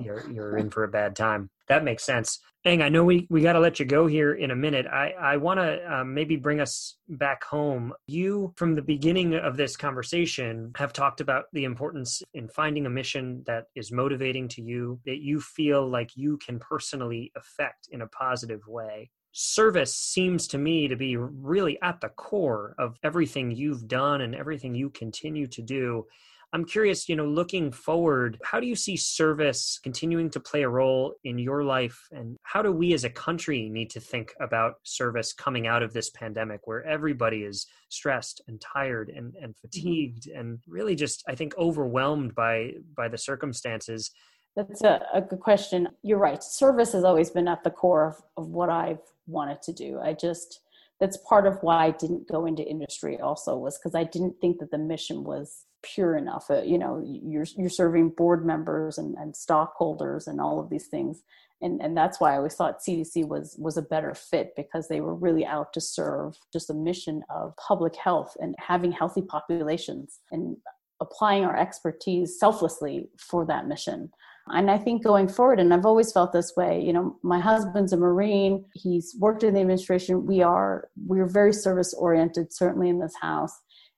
you're 0.00 0.30
you're 0.30 0.56
in 0.56 0.70
for 0.70 0.82
a 0.84 0.88
bad 0.88 1.14
time. 1.14 1.50
That 1.68 1.84
makes 1.84 2.04
sense. 2.04 2.40
Yen, 2.64 2.80
I 2.80 2.88
know 2.88 3.04
we 3.04 3.26
we 3.28 3.42
got 3.42 3.52
to 3.52 3.60
let 3.60 3.78
you 3.78 3.84
go 3.84 4.06
here 4.06 4.32
in 4.32 4.50
a 4.50 4.56
minute. 4.56 4.86
I 4.86 5.10
I 5.10 5.36
want 5.36 5.60
to 5.60 5.94
um, 5.94 6.14
maybe 6.14 6.36
bring 6.36 6.58
us 6.58 6.96
back 7.06 7.44
home. 7.44 7.92
You 8.06 8.54
from 8.56 8.76
the 8.76 8.80
beginning 8.80 9.34
of 9.34 9.58
this 9.58 9.76
conversation 9.76 10.72
have 10.78 10.94
talked 10.94 11.20
about 11.20 11.44
the 11.52 11.64
importance 11.64 12.22
in 12.32 12.48
finding 12.48 12.86
a 12.86 12.90
mission 12.90 13.42
that 13.46 13.66
is 13.74 13.92
motivating 13.92 14.48
to 14.48 14.62
you 14.62 14.98
that 15.04 15.18
you 15.18 15.42
feel 15.42 15.86
like 15.86 16.16
you 16.16 16.38
can 16.38 16.58
personally 16.58 17.30
affect 17.36 17.88
in 17.90 18.00
a 18.00 18.06
positive 18.06 18.66
way 18.66 19.10
service 19.38 19.94
seems 19.94 20.46
to 20.48 20.56
me 20.56 20.88
to 20.88 20.96
be 20.96 21.14
really 21.18 21.78
at 21.82 22.00
the 22.00 22.08
core 22.08 22.74
of 22.78 22.96
everything 23.02 23.50
you've 23.50 23.86
done 23.86 24.22
and 24.22 24.34
everything 24.34 24.74
you 24.74 24.88
continue 24.88 25.46
to 25.46 25.60
do. 25.60 26.06
I'm 26.54 26.64
curious, 26.64 27.06
you 27.06 27.16
know, 27.16 27.26
looking 27.26 27.70
forward, 27.70 28.38
how 28.42 28.60
do 28.60 28.66
you 28.66 28.74
see 28.74 28.96
service 28.96 29.78
continuing 29.82 30.30
to 30.30 30.40
play 30.40 30.62
a 30.62 30.68
role 30.70 31.16
in 31.24 31.38
your 31.38 31.64
life? 31.64 32.08
And 32.12 32.38
how 32.44 32.62
do 32.62 32.72
we 32.72 32.94
as 32.94 33.04
a 33.04 33.10
country 33.10 33.68
need 33.68 33.90
to 33.90 34.00
think 34.00 34.32
about 34.40 34.76
service 34.84 35.34
coming 35.34 35.66
out 35.66 35.82
of 35.82 35.92
this 35.92 36.08
pandemic 36.08 36.60
where 36.64 36.82
everybody 36.86 37.42
is 37.42 37.66
stressed 37.90 38.40
and 38.48 38.58
tired 38.58 39.10
and, 39.10 39.34
and 39.34 39.52
mm-hmm. 39.52 39.68
fatigued 39.68 40.28
and 40.28 40.60
really 40.66 40.94
just, 40.94 41.24
I 41.28 41.34
think, 41.34 41.54
overwhelmed 41.58 42.34
by 42.34 42.72
by 42.96 43.08
the 43.08 43.18
circumstances? 43.18 44.12
That's 44.56 44.82
a, 44.82 45.06
a 45.12 45.20
good 45.20 45.40
question. 45.40 45.88
You're 46.02 46.18
right. 46.18 46.42
Service 46.42 46.92
has 46.92 47.04
always 47.04 47.30
been 47.30 47.46
at 47.46 47.62
the 47.62 47.70
core 47.70 48.06
of, 48.06 48.22
of 48.36 48.48
what 48.48 48.70
I've 48.70 49.02
wanted 49.26 49.60
to 49.62 49.72
do. 49.72 50.00
I 50.02 50.14
just 50.14 50.60
that's 50.98 51.18
part 51.18 51.46
of 51.46 51.58
why 51.62 51.86
I 51.86 51.90
didn't 51.90 52.26
go 52.26 52.46
into 52.46 52.66
industry 52.66 53.20
also 53.20 53.56
was 53.56 53.78
because 53.78 53.94
I 53.94 54.04
didn't 54.04 54.40
think 54.40 54.58
that 54.60 54.70
the 54.70 54.78
mission 54.78 55.24
was 55.24 55.64
pure 55.82 56.16
enough. 56.16 56.50
Uh, 56.50 56.62
you 56.62 56.78
know, 56.78 57.02
you're 57.04 57.44
you're 57.56 57.68
serving 57.68 58.10
board 58.10 58.46
members 58.46 58.96
and, 58.96 59.14
and 59.16 59.36
stockholders 59.36 60.26
and 60.26 60.40
all 60.40 60.58
of 60.58 60.70
these 60.70 60.86
things, 60.86 61.22
and 61.60 61.82
and 61.82 61.94
that's 61.94 62.18
why 62.18 62.32
I 62.32 62.36
always 62.36 62.54
thought 62.54 62.80
CDC 62.80 63.28
was 63.28 63.56
was 63.58 63.76
a 63.76 63.82
better 63.82 64.14
fit 64.14 64.54
because 64.56 64.88
they 64.88 65.02
were 65.02 65.14
really 65.14 65.44
out 65.44 65.74
to 65.74 65.82
serve 65.82 66.38
just 66.50 66.70
a 66.70 66.74
mission 66.74 67.22
of 67.28 67.54
public 67.56 67.94
health 67.94 68.34
and 68.40 68.54
having 68.58 68.92
healthy 68.92 69.22
populations 69.22 70.20
and 70.32 70.56
applying 71.00 71.44
our 71.44 71.56
expertise 71.56 72.38
selflessly 72.38 73.10
for 73.18 73.44
that 73.44 73.68
mission. 73.68 74.10
And 74.48 74.70
I 74.70 74.78
think 74.78 75.02
going 75.02 75.28
forward, 75.28 75.58
and 75.58 75.74
I've 75.74 75.86
always 75.86 76.12
felt 76.12 76.32
this 76.32 76.52
way, 76.56 76.80
you 76.80 76.92
know, 76.92 77.16
my 77.22 77.40
husband's 77.40 77.92
a 77.92 77.96
Marine. 77.96 78.64
He's 78.74 79.16
worked 79.18 79.42
in 79.42 79.54
the 79.54 79.60
administration. 79.60 80.24
We 80.24 80.40
are, 80.42 80.88
we're 81.04 81.26
very 81.26 81.52
service 81.52 81.92
oriented, 81.94 82.52
certainly 82.52 82.88
in 82.88 83.00
this 83.00 83.14
house. 83.20 83.52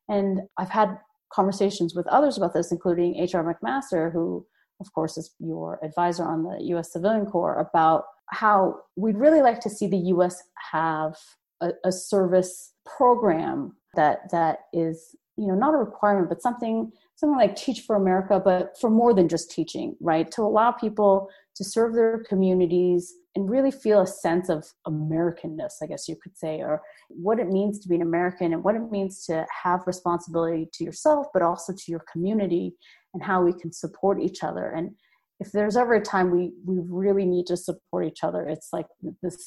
And 0.08 0.40
I've 0.56 0.70
had 0.70 0.98
conversations 1.32 1.94
with 1.94 2.06
others 2.06 2.38
about 2.38 2.54
this, 2.54 2.72
including 2.72 3.16
H.R. 3.16 3.44
McMaster, 3.44 4.10
who, 4.10 4.46
of 4.80 4.90
course, 4.94 5.18
is 5.18 5.34
your 5.38 5.78
advisor 5.84 6.24
on 6.24 6.44
the 6.44 6.58
U.S. 6.68 6.92
Civilian 6.92 7.26
Corps, 7.26 7.60
about 7.60 8.04
how 8.30 8.80
we'd 8.96 9.16
really 9.16 9.42
like 9.42 9.60
to 9.60 9.70
see 9.70 9.86
the 9.86 9.98
U.S. 9.98 10.42
have 10.72 11.14
a, 11.60 11.72
a 11.84 11.92
service 11.92 12.72
program 12.86 13.76
that 13.96 14.30
that 14.30 14.60
is, 14.72 15.14
you 15.36 15.46
know, 15.46 15.54
not 15.54 15.74
a 15.74 15.78
requirement, 15.78 16.30
but 16.30 16.40
something 16.40 16.90
something 17.18 17.36
like 17.36 17.56
Teach 17.56 17.80
for 17.80 17.96
America, 17.96 18.40
but 18.42 18.78
for 18.80 18.88
more 18.88 19.12
than 19.12 19.28
just 19.28 19.50
teaching, 19.50 19.96
right? 20.00 20.30
To 20.30 20.42
allow 20.42 20.70
people 20.70 21.28
to 21.56 21.64
serve 21.64 21.94
their 21.94 22.22
communities 22.28 23.12
and 23.34 23.50
really 23.50 23.72
feel 23.72 24.00
a 24.00 24.06
sense 24.06 24.48
of 24.48 24.72
Americanness, 24.86 25.82
I 25.82 25.86
guess 25.86 26.08
you 26.08 26.14
could 26.22 26.38
say, 26.38 26.60
or 26.60 26.80
what 27.08 27.40
it 27.40 27.48
means 27.48 27.80
to 27.80 27.88
be 27.88 27.96
an 27.96 28.02
American 28.02 28.52
and 28.52 28.62
what 28.62 28.76
it 28.76 28.92
means 28.92 29.26
to 29.26 29.44
have 29.64 29.80
responsibility 29.84 30.68
to 30.74 30.84
yourself, 30.84 31.26
but 31.32 31.42
also 31.42 31.72
to 31.72 31.90
your 31.90 32.04
community 32.10 32.76
and 33.12 33.22
how 33.22 33.42
we 33.42 33.52
can 33.52 33.72
support 33.72 34.22
each 34.22 34.44
other. 34.44 34.70
And 34.70 34.92
if 35.40 35.50
there's 35.50 35.76
ever 35.76 35.94
a 35.94 36.00
time 36.00 36.30
we, 36.30 36.52
we 36.64 36.78
really 36.88 37.26
need 37.26 37.46
to 37.46 37.56
support 37.56 38.06
each 38.06 38.22
other, 38.22 38.46
it's 38.46 38.68
like 38.72 38.86
this 39.22 39.44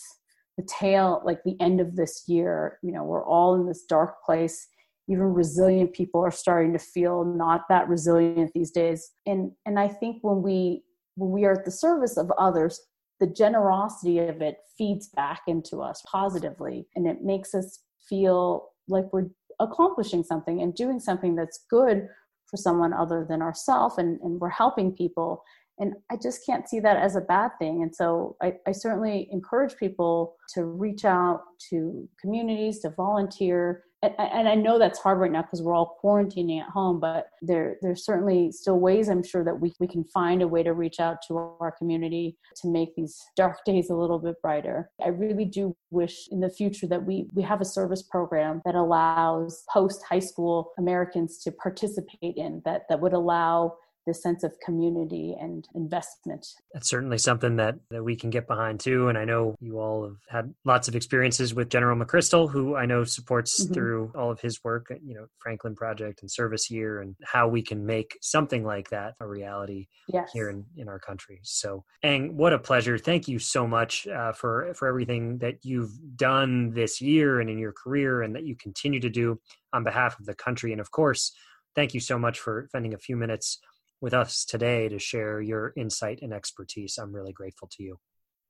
the 0.58 0.64
tail, 0.64 1.22
like 1.26 1.42
the 1.46 1.56
end 1.62 1.80
of 1.80 1.96
this 1.96 2.26
year, 2.28 2.80
you 2.84 2.92
know, 2.92 3.06
we're 3.06 3.26
all 3.26 3.56
in 3.56 3.66
this 3.66 3.84
dark 3.84 4.22
place 4.26 4.68
even 5.12 5.34
resilient 5.34 5.94
people 5.94 6.22
are 6.22 6.32
starting 6.32 6.74
to 6.74 6.80
feel 6.80 7.26
not 7.26 7.62
that 7.70 7.88
resilient 7.88 8.52
these 8.54 8.72
days. 8.72 9.12
And 9.26 9.52
and 9.66 9.80
i 9.80 9.88
think 9.88 10.18
when 10.22 10.42
we 10.42 10.84
when 11.16 11.32
we 11.32 11.46
are 11.46 11.54
at 11.54 11.66
the 11.66 11.72
service 11.72 12.18
of 12.18 12.32
others 12.38 12.80
the 13.22 13.28
generosity 13.28 14.18
of 14.18 14.42
it 14.42 14.58
feeds 14.76 15.08
back 15.10 15.44
into 15.48 15.78
us 15.80 16.04
positively. 16.12 16.88
And 16.96 17.08
it 17.08 17.24
makes 17.24 17.54
us 17.54 17.80
feel 18.10 18.70
like 18.90 19.06
we're 19.14 19.30
accomplishing 19.60 20.24
something 20.24 20.62
and 20.62 20.74
doing 20.74 21.00
something 21.00 21.36
that's 21.36 21.66
good 21.70 22.08
for 22.50 22.58
someone 22.58 22.94
other 22.94 23.26
than 23.30 23.42
ourselves 23.42 24.00
and, 24.00 24.20
and 24.22 24.42
we're 24.42 24.50
helping 24.50 24.92
people 24.92 25.44
and 25.82 25.94
i 26.10 26.16
just 26.16 26.46
can't 26.46 26.70
see 26.70 26.80
that 26.80 26.98
as 26.98 27.16
a 27.16 27.22
bad 27.22 27.52
thing 27.60 27.82
and 27.84 27.94
so 27.94 28.38
I, 28.42 28.54
I 28.68 28.72
certainly 28.72 29.28
encourage 29.32 29.76
people 29.76 30.36
to 30.54 30.66
reach 30.66 31.04
out 31.04 31.42
to 31.70 32.08
communities 32.22 32.80
to 32.80 32.90
volunteer 32.92 33.84
and 34.04 34.48
I 34.48 34.56
know 34.56 34.80
that's 34.80 34.98
hard 34.98 35.20
right 35.20 35.32
now 35.32 35.44
because 35.44 35.62
we're 35.62 35.76
all 35.76 36.00
quarantining 36.04 36.60
at 36.60 36.70
home, 36.70 37.00
but 37.00 37.28
there 37.44 37.76
there's 37.84 38.04
certainly 38.04 38.52
still 38.52 38.80
ways 38.80 39.10
I'm 39.10 39.24
sure 39.24 39.44
that 39.44 39.60
we, 39.60 39.74
we 39.80 39.88
can 39.88 40.04
find 40.06 40.42
a 40.42 40.48
way 40.48 40.64
to 40.64 40.74
reach 40.74 41.00
out 41.00 41.18
to 41.28 41.38
our 41.38 41.72
community 41.78 42.36
to 42.62 42.68
make 42.68 42.96
these 42.96 43.22
dark 43.36 43.58
days 43.66 43.92
a 43.92 43.96
little 43.96 44.18
bit 44.18 44.42
brighter. 44.42 44.90
I 45.04 45.10
really 45.10 45.46
do 45.46 45.76
wish 45.92 46.28
in 46.32 46.40
the 46.40 46.50
future 46.50 46.88
that 46.88 47.06
we, 47.06 47.28
we 47.34 47.44
have 47.44 47.62
a 47.62 47.66
service 47.66 48.02
program 48.02 48.62
that 48.66 48.74
allows 48.74 49.64
post 49.72 50.02
high 50.10 50.20
school 50.20 50.72
Americans 50.80 51.38
to 51.44 51.52
participate 51.52 52.38
in 52.38 52.64
that 52.66 52.84
that 52.90 53.02
would 53.02 53.14
allow 53.14 53.76
this 54.08 54.22
sense 54.22 54.44
of 54.44 54.54
community 54.64 55.36
and 55.40 55.68
investment. 55.76 56.46
That's 56.74 56.90
certainly 56.90 57.18
something 57.18 57.58
that, 57.58 57.76
that 57.92 58.04
we 58.04 58.16
can 58.16 58.30
get 58.30 58.48
behind 58.48 58.80
too. 58.80 59.10
And 59.10 59.18
I 59.18 59.26
know 59.26 59.56
you 59.60 59.80
all 59.80 60.04
have 60.04 60.18
had 60.30 60.54
lots 60.66 60.88
of 60.88 60.96
experiences 60.96 61.54
with 61.54 61.70
General 61.70 61.98
McChrystal, 61.98 62.50
who 62.50 62.76
I 62.76 62.86
know 62.86 63.04
supports 63.04 63.64
mm-hmm. 63.64 63.74
through 63.74 64.12
all 64.16 64.32
of 64.32 64.40
his 64.42 64.60
work, 64.64 64.88
you 65.04 65.14
know, 65.14 65.28
Franklin 65.40 65.76
Project 65.76 66.22
and 66.22 66.32
Service 66.32 66.72
Year, 66.72 67.02
and 67.02 67.16
how 67.24 67.48
we 67.48 67.62
can 67.62 67.86
make 67.86 68.18
something 68.22 68.64
like 68.64 68.90
that 68.90 69.14
a 69.20 69.28
reality 69.28 69.88
yes. 70.08 70.32
here 70.34 70.50
in, 70.50 70.66
in 70.78 70.88
our 70.88 71.00
country. 71.00 71.40
So, 71.44 71.84
Yen, 72.04 72.36
what 72.36 72.54
a 72.54 72.60
pleasure. 72.60 72.98
Thank 72.98 73.28
you 73.28 73.38
so 73.40 73.68
much 73.68 74.08
uh, 74.08 74.34
for, 74.34 74.74
for 74.74 74.88
everything 74.88 75.38
that 75.40 75.58
you've 75.64 75.92
done 76.16 76.72
this 76.74 77.02
year 77.02 77.40
and 77.40 77.50
in 77.50 77.60
your 77.60 77.74
career 77.74 78.24
and 78.24 78.36
that 78.36 78.46
you 78.46 78.56
continue 78.56 79.00
to 79.00 79.10
do 79.10 79.40
on 79.74 79.84
behalf 79.84 80.20
of 80.20 80.26
the 80.26 80.36
country. 80.36 80.72
And 80.72 80.82
of 80.82 80.92
course, 80.92 81.32
thank 81.76 81.94
you 81.94 82.00
so 82.00 82.18
much 82.18 82.40
for 82.40 82.66
spending 82.70 82.94
a 82.94 82.98
few 82.98 83.16
minutes 83.16 83.60
with 84.02 84.14
us 84.14 84.46
today 84.46 84.90
to 84.90 85.00
share 85.00 85.40
your 85.40 85.74
insight 85.78 86.20
and 86.22 86.34
expertise. 86.34 86.98
I'm 86.98 87.14
really 87.14 87.34
grateful 87.34 87.70
to 87.74 87.84
you. 87.84 88.00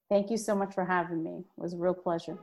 Thank 0.10 0.32
you 0.32 0.38
so 0.38 0.56
much 0.56 0.74
for 0.74 0.86
having 0.86 1.24
me. 1.24 1.44
It 1.58 1.62
was 1.62 1.74
a 1.74 1.78
real 1.78 1.94
pleasure. 1.94 2.38